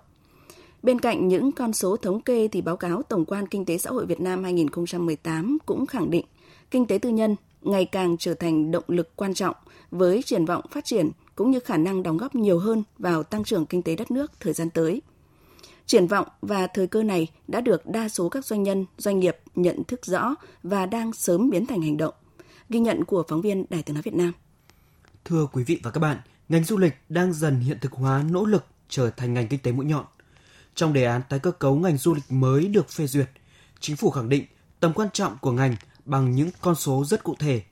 Bên 0.82 1.00
cạnh 1.00 1.28
những 1.28 1.52
con 1.52 1.72
số 1.72 1.96
thống 1.96 2.20
kê 2.20 2.48
thì 2.48 2.60
báo 2.60 2.76
cáo 2.76 3.02
Tổng 3.02 3.24
quan 3.24 3.46
Kinh 3.46 3.64
tế 3.64 3.78
Xã 3.78 3.90
hội 3.90 4.06
Việt 4.06 4.20
Nam 4.20 4.42
2018 4.42 5.58
cũng 5.66 5.86
khẳng 5.86 6.10
định 6.10 6.24
kinh 6.70 6.86
tế 6.86 6.98
tư 6.98 7.08
nhân 7.10 7.36
ngày 7.62 7.84
càng 7.84 8.16
trở 8.18 8.34
thành 8.34 8.70
động 8.70 8.84
lực 8.88 9.16
quan 9.16 9.34
trọng 9.34 9.56
với 9.90 10.22
triển 10.22 10.44
vọng 10.44 10.64
phát 10.70 10.84
triển 10.84 11.10
cũng 11.34 11.50
như 11.50 11.60
khả 11.60 11.76
năng 11.76 12.02
đóng 12.02 12.16
góp 12.16 12.34
nhiều 12.34 12.58
hơn 12.58 12.82
vào 12.98 13.22
tăng 13.22 13.44
trưởng 13.44 13.66
kinh 13.66 13.82
tế 13.82 13.96
đất 13.96 14.10
nước 14.10 14.32
thời 14.40 14.52
gian 14.52 14.70
tới. 14.70 15.02
Triển 15.86 16.06
vọng 16.06 16.28
và 16.42 16.66
thời 16.66 16.86
cơ 16.86 17.02
này 17.02 17.28
đã 17.48 17.60
được 17.60 17.86
đa 17.86 18.08
số 18.08 18.28
các 18.28 18.44
doanh 18.44 18.62
nhân, 18.62 18.86
doanh 18.98 19.20
nghiệp 19.20 19.36
nhận 19.54 19.84
thức 19.84 20.06
rõ 20.06 20.34
và 20.62 20.86
đang 20.86 21.12
sớm 21.12 21.50
biến 21.50 21.66
thành 21.66 21.82
hành 21.82 21.96
động. 21.96 22.14
Ghi 22.68 22.80
nhận 22.80 23.04
của 23.04 23.22
phóng 23.28 23.40
viên 23.40 23.64
Đài 23.70 23.82
tiếng 23.82 23.94
nói 23.94 24.02
Việt 24.02 24.14
Nam. 24.14 24.32
Thưa 25.24 25.46
quý 25.52 25.64
vị 25.64 25.80
và 25.82 25.90
các 25.90 26.00
bạn, 26.00 26.18
ngành 26.49 26.64
du 26.64 26.76
lịch 26.76 26.94
đang 27.08 27.32
dần 27.32 27.61
hiện 27.61 27.79
thực 27.81 27.93
hóa 27.93 28.23
nỗ 28.31 28.44
lực 28.44 28.64
trở 28.88 29.11
thành 29.11 29.35
ngành 29.35 29.49
kinh 29.49 29.61
tế 29.61 29.73
mũi 29.73 29.87
nhọn. 29.87 30.05
Trong 30.75 30.93
đề 30.93 31.05
án 31.05 31.23
tái 31.29 31.38
cơ 31.38 31.50
cấu 31.50 31.76
ngành 31.76 31.96
du 31.96 32.14
lịch 32.14 32.32
mới 32.32 32.69
được 32.69 32.91
phê 32.91 33.06
duyệt, 33.06 33.31
chính 33.81 33.96
phủ 33.96 34.11
khẳng 34.11 34.29
định 34.29 34.46
tầm 34.81 34.93
quan 34.93 35.08
trọng 35.12 35.38
của 35.38 35.52
ngành 35.52 35.76
bằng 36.05 36.32
những 36.32 36.50
con 36.61 36.75
số 36.75 37.05
rất 37.05 37.25
cụ 37.25 37.35
thể. 37.38 37.62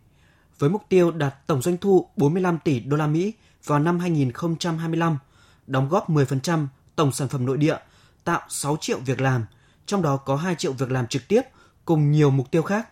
Với 0.59 0.71
mục 0.71 0.83
tiêu 0.89 1.11
đạt 1.11 1.47
tổng 1.47 1.63
doanh 1.63 1.77
thu 1.77 2.09
45 2.17 2.59
tỷ 2.65 2.81
đô 2.81 2.97
la 2.97 3.07
Mỹ 3.07 3.33
vào 3.65 3.79
năm 3.79 3.99
2025, 3.99 5.19
đóng 5.67 5.89
góp 5.89 6.11
10% 6.11 6.67
tổng 6.97 7.13
sản 7.13 7.29
phẩm 7.29 7.47
nội 7.47 7.59
địa, 7.59 7.77
tạo 8.25 8.41
6 8.49 8.77
triệu 8.81 8.99
việc 8.99 9.21
làm, 9.21 9.45
trong 9.87 10.03
đó 10.03 10.17
có 10.17 10.37
2 10.37 10.55
triệu 10.55 10.73
việc 10.73 10.91
làm 10.91 11.07
trực 11.07 11.29
tiếp 11.29 11.43
cùng 11.85 12.13
nhiều 12.13 12.31
mục 12.31 12.51
tiêu 12.51 12.63
khác. 12.63 12.89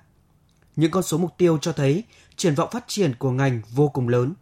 Những 0.77 0.91
con 0.91 1.03
số 1.03 1.19
mục 1.19 1.35
tiêu 1.39 1.59
cho 1.59 1.73
thấy 1.73 2.05
triển 2.37 2.55
vọng 2.55 2.69
phát 2.73 2.85
triển 2.89 3.15
của 3.15 3.31
ngành 3.31 3.63
vô 3.71 3.89
cùng 3.89 4.09
lớn. 4.09 4.35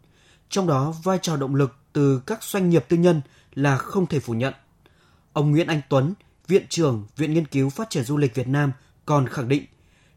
Trong 0.50 0.66
đó, 0.66 0.94
vai 1.02 1.18
trò 1.22 1.36
động 1.36 1.54
lực 1.54 1.76
từ 1.92 2.22
các 2.26 2.42
doanh 2.42 2.70
nghiệp 2.70 2.84
tư 2.88 2.96
nhân 2.96 3.20
là 3.54 3.76
không 3.76 4.06
thể 4.06 4.20
phủ 4.20 4.34
nhận. 4.34 4.54
Ông 5.32 5.50
Nguyễn 5.50 5.66
Anh 5.66 5.80
Tuấn, 5.88 6.14
Viện 6.48 6.66
trưởng 6.68 7.06
Viện 7.16 7.34
Nghiên 7.34 7.46
cứu 7.46 7.70
Phát 7.70 7.90
triển 7.90 8.04
Du 8.04 8.16
lịch 8.16 8.34
Việt 8.34 8.48
Nam 8.48 8.72
còn 9.06 9.28
khẳng 9.28 9.48
định 9.48 9.64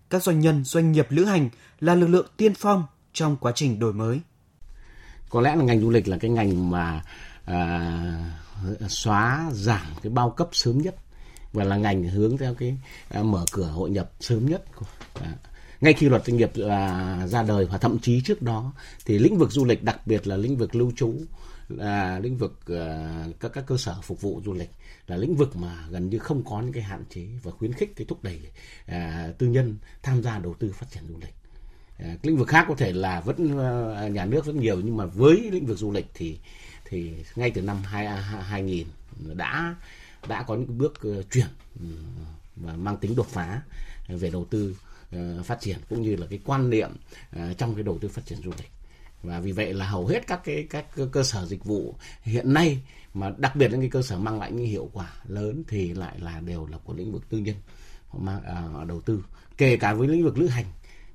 các 0.09 0.23
doanh 0.23 0.39
nhân, 0.39 0.63
doanh 0.63 0.91
nghiệp 0.91 1.07
lữ 1.09 1.25
hành 1.25 1.49
là 1.79 1.95
lực 1.95 2.07
lượng 2.07 2.27
tiên 2.37 2.53
phong 2.55 2.83
trong 3.13 3.37
quá 3.37 3.51
trình 3.55 3.79
đổi 3.79 3.93
mới. 3.93 4.21
Có 5.29 5.41
lẽ 5.41 5.55
là 5.55 5.63
ngành 5.63 5.81
du 5.81 5.89
lịch 5.89 6.07
là 6.07 6.17
cái 6.17 6.31
ngành 6.31 6.69
mà 6.69 7.03
à, 7.45 8.39
xóa 8.87 9.49
giảm 9.53 9.85
cái 10.01 10.11
bao 10.11 10.29
cấp 10.29 10.49
sớm 10.51 10.77
nhất 10.77 10.95
và 11.53 11.63
là 11.63 11.75
ngành 11.75 12.03
hướng 12.03 12.37
theo 12.37 12.53
cái 12.53 12.77
à, 13.09 13.23
mở 13.23 13.45
cửa 13.51 13.65
hội 13.65 13.89
nhập 13.89 14.11
sớm 14.19 14.45
nhất. 14.45 14.63
À, 15.21 15.33
ngay 15.81 15.93
khi 15.93 16.09
luật 16.09 16.25
doanh 16.25 16.37
nghiệp 16.37 16.51
à, 16.69 17.27
ra 17.27 17.43
đời 17.43 17.65
và 17.65 17.77
thậm 17.77 17.99
chí 17.99 18.21
trước 18.21 18.41
đó 18.41 18.73
thì 19.05 19.19
lĩnh 19.19 19.37
vực 19.37 19.51
du 19.51 19.65
lịch 19.65 19.83
đặc 19.83 20.07
biệt 20.07 20.27
là 20.27 20.37
lĩnh 20.37 20.57
vực 20.57 20.75
lưu 20.75 20.91
trú 20.95 21.15
là 21.77 22.19
lĩnh 22.19 22.37
vực 22.37 22.59
uh, 22.71 23.39
các 23.39 23.51
các 23.53 23.65
cơ 23.67 23.77
sở 23.77 23.95
phục 24.03 24.21
vụ 24.21 24.41
du 24.45 24.53
lịch 24.53 24.69
là 25.07 25.17
lĩnh 25.17 25.35
vực 25.35 25.55
mà 25.55 25.85
gần 25.89 26.09
như 26.09 26.19
không 26.19 26.43
có 26.43 26.61
những 26.61 26.73
cái 26.73 26.83
hạn 26.83 27.03
chế 27.09 27.27
và 27.43 27.51
khuyến 27.51 27.73
khích 27.73 27.93
cái 27.95 28.05
thúc 28.05 28.23
đẩy 28.23 28.39
uh, 28.91 29.37
tư 29.37 29.47
nhân 29.47 29.77
tham 30.03 30.23
gia 30.23 30.39
đầu 30.39 30.53
tư 30.53 30.71
phát 30.71 30.87
triển 30.91 31.03
du 31.07 31.15
lịch. 31.21 31.33
Uh, 32.13 32.25
lĩnh 32.25 32.37
vực 32.37 32.47
khác 32.47 32.65
có 32.67 32.75
thể 32.75 32.93
là 32.93 33.21
vẫn 33.21 33.45
uh, 33.45 34.11
nhà 34.11 34.25
nước 34.25 34.45
rất 34.45 34.55
nhiều 34.55 34.81
nhưng 34.83 34.97
mà 34.97 35.05
với 35.05 35.49
lĩnh 35.51 35.65
vực 35.65 35.77
du 35.77 35.91
lịch 35.91 36.07
thì 36.13 36.39
thì 36.85 37.13
ngay 37.35 37.51
từ 37.51 37.61
năm 37.61 37.77
2000 37.83 38.87
đã 39.33 39.75
đã 40.27 40.43
có 40.43 40.55
những 40.55 40.77
bước 40.77 40.93
uh, 41.07 41.31
chuyển 41.31 41.47
ừ, 41.79 41.87
và 42.55 42.73
mang 42.73 42.97
tính 42.97 43.15
đột 43.15 43.27
phá 43.27 43.61
về 44.07 44.29
đầu 44.29 44.45
tư 44.45 44.75
uh, 45.15 45.45
phát 45.45 45.61
triển 45.61 45.77
cũng 45.89 46.01
như 46.01 46.15
là 46.15 46.27
cái 46.29 46.39
quan 46.45 46.69
niệm 46.69 46.89
uh, 47.35 47.57
trong 47.57 47.75
cái 47.75 47.83
đầu 47.83 47.97
tư 48.01 48.07
phát 48.07 48.25
triển 48.25 48.41
du 48.43 48.51
lịch. 48.57 48.71
Và 49.23 49.39
vì 49.39 49.51
vậy 49.51 49.73
là 49.73 49.85
hầu 49.85 50.07
hết 50.07 50.27
các 50.27 50.41
cái 50.43 50.67
các 50.69 50.85
cơ 51.11 51.23
sở 51.23 51.45
dịch 51.45 51.65
vụ 51.65 51.95
hiện 52.21 52.53
nay 52.53 52.81
mà 53.13 53.31
đặc 53.37 53.55
biệt 53.55 53.71
là 53.71 53.79
cái 53.79 53.89
cơ 53.89 54.01
sở 54.01 54.17
mang 54.17 54.39
lại 54.39 54.51
những 54.51 54.65
hiệu 54.65 54.89
quả 54.93 55.13
lớn 55.27 55.63
thì 55.67 55.93
lại 55.93 56.19
là 56.19 56.39
đều 56.39 56.65
là 56.65 56.77
của 56.83 56.93
lĩnh 56.93 57.11
vực 57.11 57.29
tư 57.29 57.37
nhân 57.37 57.55
họ 58.07 58.19
mang 58.19 58.43
à, 58.43 58.85
đầu 58.87 59.01
tư. 59.01 59.23
Kể 59.57 59.77
cả 59.77 59.93
với 59.93 60.07
lĩnh 60.07 60.23
vực 60.23 60.37
lữ 60.37 60.47
hành 60.47 60.65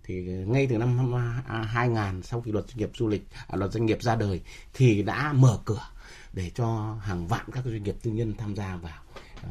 thì 0.05 0.15
ngay 0.25 0.67
từ 0.67 0.79
năm 0.79 1.13
2000 1.47 1.97
à, 1.97 2.13
sau 2.23 2.41
khi 2.41 2.53
luật 2.53 2.69
doanh 2.69 2.79
nghiệp 2.79 2.91
du 2.95 3.09
lịch 3.09 3.27
à, 3.49 3.57
luật 3.57 3.73
doanh 3.73 3.87
nghiệp 3.87 4.03
ra 4.03 4.15
đời 4.17 4.41
thì 4.75 5.03
đã 5.03 5.33
mở 5.33 5.59
cửa 5.65 5.89
để 6.33 6.51
cho 6.55 6.99
hàng 7.03 7.27
vạn 7.29 7.47
các 7.53 7.65
doanh 7.65 7.83
nghiệp 7.83 7.97
tư 8.03 8.11
nhân 8.11 8.35
tham 8.39 8.57
gia 8.57 8.77
vào 8.77 9.03
ờ, 9.43 9.51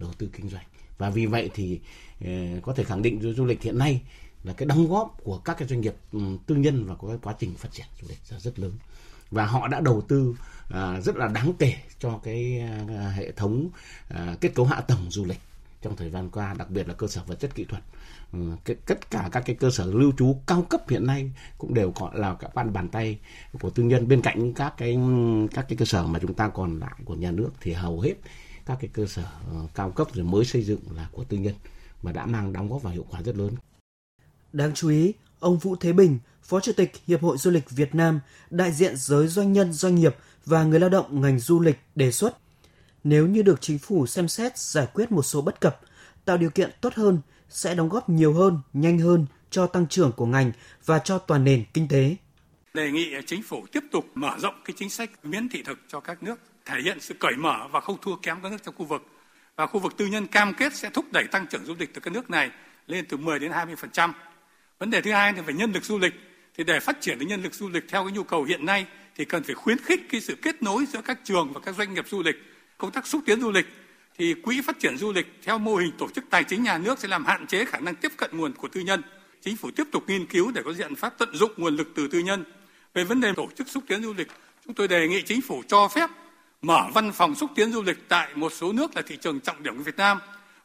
đầu 0.00 0.12
tư 0.18 0.30
kinh 0.32 0.48
doanh 0.48 0.64
và 0.98 1.10
vì 1.10 1.26
vậy 1.26 1.50
thì 1.54 1.80
ờ, 2.24 2.30
có 2.62 2.72
thể 2.72 2.84
khẳng 2.84 3.02
định 3.02 3.34
du 3.36 3.44
lịch 3.44 3.62
hiện 3.62 3.78
nay 3.78 4.02
là 4.44 4.52
cái 4.52 4.66
đóng 4.66 4.88
góp 4.88 5.16
của 5.24 5.38
các 5.38 5.58
cái 5.58 5.68
doanh 5.68 5.80
nghiệp 5.80 5.94
ừ, 6.12 6.20
tư 6.46 6.54
nhân 6.54 6.84
và 6.84 6.94
có 6.94 7.08
cái 7.08 7.18
quá 7.22 7.34
trình 7.38 7.54
phát 7.54 7.72
triển 7.72 7.86
du 8.00 8.08
lịch 8.08 8.18
là 8.30 8.38
rất 8.38 8.58
lớn. 8.58 8.72
Và 9.30 9.46
họ 9.46 9.68
đã 9.68 9.80
đầu 9.80 10.00
tư 10.08 10.34
à, 10.68 11.00
rất 11.00 11.16
là 11.16 11.28
đáng 11.28 11.52
kể 11.58 11.74
cho 11.98 12.20
cái 12.22 12.60
ờ, 12.88 13.08
hệ 13.08 13.32
thống 13.32 13.68
à, 14.08 14.36
kết 14.40 14.54
cấu 14.54 14.66
hạ 14.66 14.80
tầng 14.80 15.06
du 15.10 15.24
lịch 15.24 15.40
trong 15.82 15.96
thời 15.96 16.10
gian 16.10 16.30
qua, 16.30 16.54
đặc 16.58 16.70
biệt 16.70 16.88
là 16.88 16.94
cơ 16.94 17.06
sở 17.06 17.22
vật 17.26 17.34
chất 17.40 17.54
kỹ 17.54 17.64
thuật. 17.64 17.82
Ừ, 18.32 18.38
tất 18.86 19.10
cả 19.10 19.28
các 19.32 19.42
cái 19.46 19.56
cơ 19.56 19.70
sở 19.70 19.86
lưu 19.86 20.12
trú 20.18 20.36
cao 20.46 20.62
cấp 20.62 20.80
hiện 20.88 21.06
nay 21.06 21.30
cũng 21.58 21.74
đều 21.74 21.92
gọi 21.96 22.18
là 22.18 22.34
các 22.34 22.54
ban 22.54 22.72
bàn 22.72 22.88
tay 22.88 23.18
của 23.60 23.70
tư 23.70 23.82
nhân. 23.82 24.08
Bên 24.08 24.22
cạnh 24.22 24.52
các 24.52 24.74
cái 24.76 24.98
các 25.52 25.66
cái 25.68 25.76
cơ 25.76 25.84
sở 25.84 26.06
mà 26.06 26.18
chúng 26.18 26.34
ta 26.34 26.48
còn 26.48 26.78
lại 26.78 26.94
của 27.04 27.14
nhà 27.14 27.30
nước 27.30 27.50
thì 27.60 27.72
hầu 27.72 28.00
hết 28.00 28.14
các 28.66 28.78
cái 28.80 28.90
cơ 28.92 29.06
sở 29.06 29.22
ờ, 29.52 29.66
cao 29.74 29.90
cấp 29.90 30.14
rồi 30.14 30.24
mới 30.24 30.44
xây 30.44 30.62
dựng 30.62 30.80
là 30.96 31.08
của 31.12 31.24
tư 31.24 31.36
nhân 31.36 31.54
mà 32.02 32.12
đã 32.12 32.26
mang 32.26 32.52
đóng 32.52 32.70
góp 32.70 32.82
vào 32.82 32.92
hiệu 32.92 33.06
quả 33.10 33.22
rất 33.22 33.36
lớn. 33.36 33.54
Đáng 34.52 34.74
chú 34.74 34.88
ý, 34.88 35.12
ông 35.40 35.58
Vũ 35.58 35.76
Thế 35.76 35.92
Bình, 35.92 36.18
Phó 36.42 36.60
Chủ 36.60 36.72
tịch 36.76 36.92
Hiệp 37.06 37.22
hội 37.22 37.36
Du 37.38 37.50
lịch 37.50 37.70
Việt 37.70 37.94
Nam, 37.94 38.20
đại 38.50 38.72
diện 38.72 38.96
giới 38.96 39.28
doanh 39.28 39.52
nhân 39.52 39.72
doanh 39.72 39.94
nghiệp 39.94 40.16
và 40.44 40.64
người 40.64 40.80
lao 40.80 40.90
động 40.90 41.20
ngành 41.20 41.38
du 41.38 41.60
lịch 41.60 41.78
đề 41.94 42.12
xuất 42.12 42.38
nếu 43.04 43.26
như 43.26 43.42
được 43.42 43.60
chính 43.60 43.78
phủ 43.78 44.06
xem 44.06 44.28
xét 44.28 44.58
giải 44.58 44.86
quyết 44.94 45.12
một 45.12 45.22
số 45.22 45.40
bất 45.40 45.60
cập, 45.60 45.80
tạo 46.24 46.36
điều 46.36 46.50
kiện 46.50 46.70
tốt 46.80 46.94
hơn 46.94 47.20
sẽ 47.48 47.74
đóng 47.74 47.88
góp 47.88 48.08
nhiều 48.08 48.32
hơn, 48.32 48.58
nhanh 48.72 48.98
hơn 48.98 49.26
cho 49.50 49.66
tăng 49.66 49.86
trưởng 49.86 50.12
của 50.12 50.26
ngành 50.26 50.52
và 50.84 50.98
cho 50.98 51.18
toàn 51.18 51.44
nền 51.44 51.64
kinh 51.74 51.88
tế. 51.88 52.16
Đề 52.74 52.90
nghị 52.90 53.14
chính 53.26 53.42
phủ 53.42 53.66
tiếp 53.72 53.80
tục 53.92 54.04
mở 54.14 54.36
rộng 54.38 54.54
cái 54.64 54.74
chính 54.78 54.90
sách 54.90 55.24
miễn 55.24 55.48
thị 55.48 55.62
thực 55.62 55.78
cho 55.88 56.00
các 56.00 56.22
nước, 56.22 56.40
thể 56.64 56.80
hiện 56.80 57.00
sự 57.00 57.14
cởi 57.14 57.36
mở 57.36 57.68
và 57.72 57.80
không 57.80 57.96
thua 58.02 58.16
kém 58.16 58.36
các 58.42 58.52
nước 58.52 58.62
trong 58.62 58.74
khu 58.74 58.84
vực. 58.84 59.06
Và 59.56 59.66
khu 59.66 59.80
vực 59.80 59.96
tư 59.96 60.06
nhân 60.06 60.26
cam 60.26 60.54
kết 60.54 60.74
sẽ 60.74 60.90
thúc 60.90 61.12
đẩy 61.12 61.24
tăng 61.24 61.46
trưởng 61.46 61.64
du 61.64 61.74
lịch 61.78 61.94
từ 61.94 62.00
các 62.00 62.12
nước 62.12 62.30
này 62.30 62.50
lên 62.86 63.04
từ 63.08 63.16
10 63.16 63.38
đến 63.38 63.52
20%. 63.52 64.12
Vấn 64.78 64.90
đề 64.90 65.00
thứ 65.00 65.12
hai 65.12 65.32
là 65.32 65.42
về 65.42 65.54
nhân 65.54 65.72
lực 65.72 65.84
du 65.84 65.98
lịch. 65.98 66.14
Thì 66.56 66.64
để 66.64 66.80
phát 66.80 67.00
triển 67.00 67.18
được 67.18 67.26
nhân 67.26 67.42
lực 67.42 67.54
du 67.54 67.68
lịch 67.68 67.84
theo 67.88 68.04
cái 68.04 68.12
nhu 68.12 68.22
cầu 68.22 68.44
hiện 68.44 68.66
nay 68.66 68.86
thì 69.16 69.24
cần 69.24 69.42
phải 69.42 69.54
khuyến 69.54 69.78
khích 69.78 70.00
cái 70.10 70.20
sự 70.20 70.34
kết 70.42 70.62
nối 70.62 70.86
giữa 70.86 71.00
các 71.04 71.18
trường 71.24 71.52
và 71.52 71.60
các 71.60 71.74
doanh 71.74 71.94
nghiệp 71.94 72.08
du 72.08 72.22
lịch 72.22 72.36
công 72.78 72.90
tác 72.90 73.06
xúc 73.06 73.22
tiến 73.26 73.40
du 73.40 73.50
lịch 73.50 73.66
thì 74.18 74.34
quỹ 74.34 74.60
phát 74.60 74.78
triển 74.78 74.96
du 74.98 75.12
lịch 75.12 75.26
theo 75.42 75.58
mô 75.58 75.76
hình 75.76 75.92
tổ 75.98 76.08
chức 76.14 76.24
tài 76.30 76.44
chính 76.44 76.62
nhà 76.62 76.78
nước 76.78 76.98
sẽ 76.98 77.08
làm 77.08 77.24
hạn 77.24 77.46
chế 77.46 77.64
khả 77.64 77.78
năng 77.78 77.94
tiếp 77.94 78.12
cận 78.16 78.30
nguồn 78.32 78.52
của 78.52 78.68
tư 78.68 78.80
nhân. 78.80 79.02
Chính 79.40 79.56
phủ 79.56 79.70
tiếp 79.76 79.84
tục 79.92 80.04
nghiên 80.06 80.26
cứu 80.26 80.52
để 80.52 80.62
có 80.64 80.72
biện 80.78 80.94
pháp 80.94 81.14
tận 81.18 81.36
dụng 81.36 81.52
nguồn 81.56 81.76
lực 81.76 81.88
từ 81.94 82.08
tư 82.08 82.18
nhân. 82.18 82.44
Về 82.94 83.04
vấn 83.04 83.20
đề 83.20 83.32
tổ 83.36 83.48
chức 83.56 83.68
xúc 83.68 83.84
tiến 83.86 84.02
du 84.02 84.14
lịch, 84.14 84.28
chúng 84.64 84.74
tôi 84.74 84.88
đề 84.88 85.08
nghị 85.08 85.22
chính 85.22 85.40
phủ 85.40 85.62
cho 85.68 85.88
phép 85.88 86.10
mở 86.62 86.88
văn 86.94 87.12
phòng 87.12 87.34
xúc 87.34 87.50
tiến 87.54 87.72
du 87.72 87.82
lịch 87.82 88.08
tại 88.08 88.28
một 88.34 88.52
số 88.52 88.72
nước 88.72 88.96
là 88.96 89.02
thị 89.06 89.18
trường 89.20 89.40
trọng 89.40 89.62
điểm 89.62 89.76
của 89.76 89.82
Việt 89.82 89.96
Nam 89.96 90.18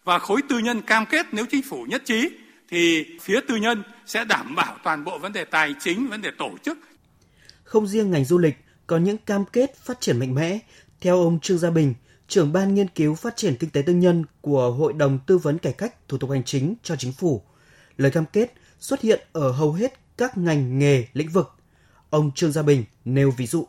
và 0.04 0.20
khối 0.20 0.42
tư 0.50 0.60
nhân 0.60 0.82
cam 0.82 1.06
kết 1.06 1.26
nếu 1.32 1.46
chính 1.52 1.62
phủ 1.70 1.86
nhất 1.90 2.02
trí 2.06 2.30
thì 2.70 3.06
phía 3.22 3.40
tư 3.48 3.56
nhân 3.56 3.84
sẽ 4.06 4.26
đảm 4.26 4.56
bảo 4.56 4.78
toàn 4.84 5.04
bộ 5.04 5.18
vấn 5.18 5.34
đề 5.34 5.46
tài 5.46 5.76
chính, 5.80 6.10
vấn 6.10 6.22
đề 6.22 6.32
tổ 6.38 6.50
chức. 6.66 6.78
Không 7.64 7.88
riêng 7.88 8.12
ngành 8.12 8.26
du 8.26 8.38
lịch, 8.38 8.56
có 8.88 8.98
những 8.98 9.18
cam 9.18 9.46
kết 9.46 9.78
phát 9.78 10.02
triển 10.02 10.20
mạnh 10.20 10.36
mẽ. 10.36 10.60
Theo 11.02 11.22
ông 11.22 11.40
Trương 11.40 11.58
Gia 11.58 11.70
Bình, 11.70 11.94
trưởng 12.28 12.54
ban 12.54 12.74
nghiên 12.74 12.88
cứu 12.88 13.16
phát 13.16 13.38
triển 13.38 13.56
kinh 13.60 13.70
tế 13.70 13.82
tư 13.82 13.94
nhân 13.94 14.24
của 14.42 14.72
Hội 14.72 14.94
đồng 14.94 15.20
Tư 15.28 15.38
vấn 15.38 15.58
Cải 15.58 15.74
cách 15.74 16.08
Thủ 16.08 16.18
tục 16.18 16.32
Hành 16.32 16.44
chính 16.44 16.76
cho 16.84 16.96
Chính 16.96 17.14
phủ. 17.14 17.44
Lời 17.98 18.12
cam 18.12 18.26
kết 18.26 18.54
xuất 18.80 19.02
hiện 19.02 19.28
ở 19.34 19.52
hầu 19.52 19.74
hết 19.74 19.94
các 20.18 20.38
ngành 20.38 20.80
nghề 20.80 21.08
lĩnh 21.14 21.30
vực. 21.30 21.52
Ông 22.10 22.32
Trương 22.36 22.52
Gia 22.52 22.62
Bình 22.62 22.84
nêu 23.06 23.32
ví 23.32 23.48
dụ. 23.48 23.68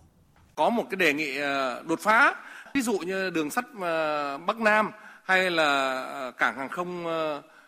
Có 0.58 0.70
một 0.70 0.86
cái 0.90 0.96
đề 0.96 1.12
nghị 1.12 1.36
ờ, 1.36 1.82
đột 1.88 2.00
phá, 2.00 2.34
ví 2.74 2.80
dụ 2.80 2.98
như 2.98 3.30
đường 3.30 3.50
sắt 3.50 3.64
ờ, 3.80 4.38
Bắc 4.38 4.60
Nam 4.60 4.90
hay 5.24 5.50
là 5.50 6.02
ờ, 6.02 6.32
cảng 6.38 6.56
hàng 6.56 6.68
không 6.68 7.06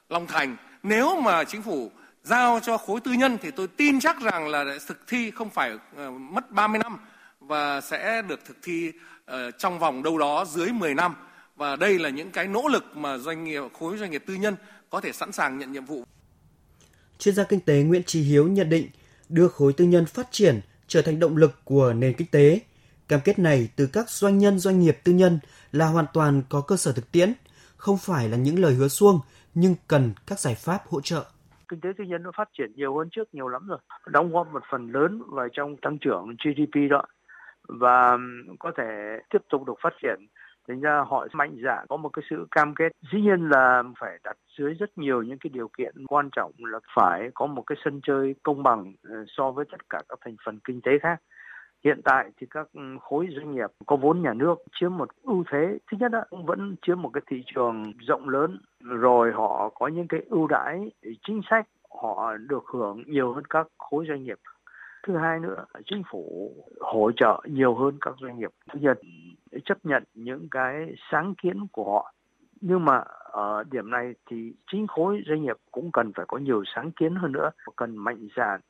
Long 0.09 0.27
Thành. 0.27 0.57
Nếu 0.83 1.21
mà 1.21 1.45
chính 1.45 1.63
phủ 1.63 1.91
giao 2.23 2.61
cho 2.63 2.77
khối 2.79 3.01
tư 3.01 3.13
nhân 3.13 3.39
thì 3.43 3.51
tôi 3.51 3.69
tin 3.69 4.01
chắc 4.01 4.21
rằng 4.21 4.49
là 4.49 4.65
thực 4.87 5.09
thi 5.09 5.31
không 5.31 5.51
phải 5.51 5.73
mất 6.19 6.51
30 6.51 6.81
năm 6.83 6.99
và 7.41 7.81
sẽ 7.81 8.23
được 8.23 8.41
thực 8.45 8.57
thi 8.63 8.93
trong 9.59 9.79
vòng 9.79 10.03
đâu 10.03 10.19
đó 10.19 10.45
dưới 10.49 10.69
10 10.73 10.95
năm 10.95 11.15
và 11.57 11.77
đây 11.77 11.99
là 11.99 12.09
những 12.09 12.31
cái 12.31 12.47
nỗ 12.47 12.69
lực 12.69 12.97
mà 12.97 13.19
doanh 13.19 13.45
nghiệp 13.45 13.63
khối 13.79 13.99
doanh 13.99 14.11
nghiệp 14.11 14.25
tư 14.27 14.35
nhân 14.35 14.57
có 14.91 15.01
thể 15.01 15.13
sẵn 15.13 15.33
sàng 15.33 15.59
nhận 15.59 15.73
nhiệm 15.73 15.85
vụ. 15.85 16.05
Chuyên 17.19 17.35
gia 17.35 17.45
kinh 17.45 17.61
tế 17.61 17.83
Nguyễn 17.83 18.03
Trí 18.03 18.23
Hiếu 18.23 18.49
nhận 18.49 18.69
định 18.69 18.89
đưa 19.29 19.49
khối 19.49 19.73
tư 19.73 19.85
nhân 19.85 20.07
phát 20.07 20.33
triển 20.33 20.61
trở 20.89 21.03
thành 21.03 21.21
động 21.21 21.37
lực 21.37 21.65
của 21.65 21.93
nền 21.93 22.15
kinh 22.15 22.29
tế. 22.31 22.61
Cam 23.11 23.21
kết 23.25 23.39
này 23.39 23.69
từ 23.77 23.89
các 23.93 24.09
doanh 24.09 24.39
nhân 24.39 24.59
doanh 24.59 24.81
nghiệp 24.81 24.97
tư 25.05 25.13
nhân 25.13 25.39
là 25.73 25.87
hoàn 25.87 26.05
toàn 26.13 26.43
có 26.49 26.63
cơ 26.69 26.77
sở 26.77 26.93
thực 26.93 27.13
tiễn, 27.13 27.33
không 27.77 27.97
phải 28.01 28.29
là 28.29 28.37
những 28.37 28.59
lời 28.59 28.75
hứa 28.75 28.89
suông 28.89 29.21
nhưng 29.55 29.75
cần 29.89 30.13
các 30.27 30.39
giải 30.39 30.55
pháp 30.55 30.79
hỗ 30.91 31.01
trợ. 31.01 31.25
Kinh 31.69 31.81
tế 31.81 31.89
tư 31.99 32.05
nhân 32.05 32.23
nó 32.23 32.31
phát 32.37 32.49
triển 32.59 32.73
nhiều 32.77 32.99
hơn 32.99 33.09
trước 33.11 33.35
nhiều 33.35 33.49
lắm 33.49 33.67
rồi. 33.67 33.79
Đóng 34.07 34.33
góp 34.33 34.53
một 34.53 34.63
phần 34.71 34.93
lớn 34.93 35.23
vào 35.27 35.49
trong 35.53 35.77
tăng 35.77 35.99
trưởng 35.99 36.37
GDP 36.45 36.91
đó. 36.91 37.03
Và 37.69 38.19
có 38.59 38.73
thể 38.77 39.19
tiếp 39.31 39.43
tục 39.51 39.67
được 39.67 39.75
phát 39.83 39.93
triển. 40.03 40.27
Thành 40.69 40.81
ra 40.81 41.05
họ 41.09 41.27
mạnh 41.33 41.57
dạn 41.65 41.87
có 41.89 41.97
một 41.97 42.09
cái 42.09 42.23
sự 42.31 42.47
cam 42.51 42.75
kết. 42.75 42.89
Dĩ 43.13 43.21
nhiên 43.21 43.49
là 43.49 43.83
phải 44.01 44.19
đặt 44.25 44.37
dưới 44.59 44.75
rất 44.75 44.99
nhiều 44.99 45.23
những 45.23 45.39
cái 45.39 45.51
điều 45.55 45.69
kiện 45.79 46.07
quan 46.07 46.29
trọng 46.37 46.53
là 46.59 46.79
phải 46.97 47.31
có 47.35 47.47
một 47.47 47.63
cái 47.67 47.77
sân 47.85 48.01
chơi 48.07 48.35
công 48.43 48.63
bằng 48.63 48.95
ờ, 49.09 49.25
so 49.37 49.51
với 49.51 49.65
tất 49.73 49.89
cả 49.91 49.99
các 50.09 50.19
thành 50.25 50.37
phần 50.47 50.59
kinh 50.65 50.81
tế 50.81 50.93
khác 51.03 51.21
hiện 51.85 52.01
tại 52.05 52.31
thì 52.37 52.47
các 52.51 52.69
ừ, 52.73 52.81
khối 53.01 53.29
doanh 53.37 53.55
nghiệp 53.55 53.71
có 53.87 53.97
vốn 53.97 54.23
nhà 54.23 54.35
nước 54.35 54.55
chiếm 54.81 54.97
một 54.97 55.09
ưu 55.23 55.45
thế. 55.51 55.79
Thứ 55.91 55.97
nhất 56.01 56.13
là 56.13 56.25
vẫn 56.31 56.77
chiếm 56.83 57.03
một 57.03 57.11
cái 57.13 57.23
thị 57.27 57.43
trường 57.55 57.93
rộng 57.99 58.29
lớn 58.29 58.59
rồi 58.81 59.33
họ 59.33 59.69
có 59.75 59.89
những 59.89 60.09
cái 60.09 60.21
ưu 60.29 60.47
đãi 60.47 60.91
chính 61.27 61.41
sách 61.51 61.67
họ 61.91 62.37
được 62.37 62.65
hưởng 62.67 63.03
nhiều 63.07 63.33
hơn 63.33 63.45
các 63.51 63.67
khối 63.79 64.05
doanh 64.09 64.25
nghiệp. 64.25 64.39
Thứ 65.07 65.17
hai 65.17 65.41
nữa 65.41 65.65
chính 65.85 66.03
phủ 66.11 66.53
hỗ 66.81 67.13
trợ 67.13 67.41
nhiều 67.45 67.75
hơn 67.75 67.99
các 68.01 68.15
doanh 68.21 68.39
nghiệp. 68.39 68.51
Thứ 68.73 68.81
nhất, 68.81 68.99
chấp 69.65 69.79
nhận 69.85 70.05
những 70.15 70.49
cái 70.51 70.95
sáng 71.11 71.35
kiến 71.35 71.67
của 71.73 71.93
họ. 71.93 72.13
Nhưng 72.61 72.85
mà 72.85 73.03
ở 73.33 73.65
điểm 73.71 73.91
này 73.91 74.15
thì 74.31 74.53
chính 74.73 74.87
khối 74.87 75.23
doanh 75.27 75.43
nghiệp 75.43 75.57
cũng 75.73 75.93
cần 75.93 76.13
phải 76.13 76.27
có 76.29 76.39
nhiều 76.39 76.63
sáng 76.75 76.91
kiến 76.91 77.15
hơn 77.15 77.33
nữa 77.33 77.51
cần 77.77 77.97
mạnh 77.97 78.29
dạn 78.37 78.61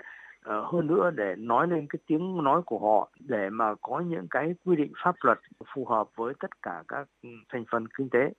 Ờ, 0.45 0.67
hơn 0.73 0.87
nữa 0.87 1.11
để 1.15 1.35
nói 1.39 1.69
lên 1.69 1.87
cái 1.89 2.01
tiếng 2.07 2.45
nói 2.45 2.63
của 2.67 2.79
họ 2.79 3.11
để 3.19 3.51
mà 3.51 3.75
có 3.83 4.01
những 4.01 4.27
cái 4.31 4.55
quy 4.65 4.77
định 4.77 4.93
pháp 5.05 5.15
luật 5.21 5.39
phù 5.75 5.85
hợp 5.85 6.09
với 6.17 6.35
tất 6.41 6.63
cả 6.63 6.83
các 6.89 7.09
thành 7.53 7.65
phần 7.71 7.85
kinh 7.99 8.09
tế. 8.11 8.33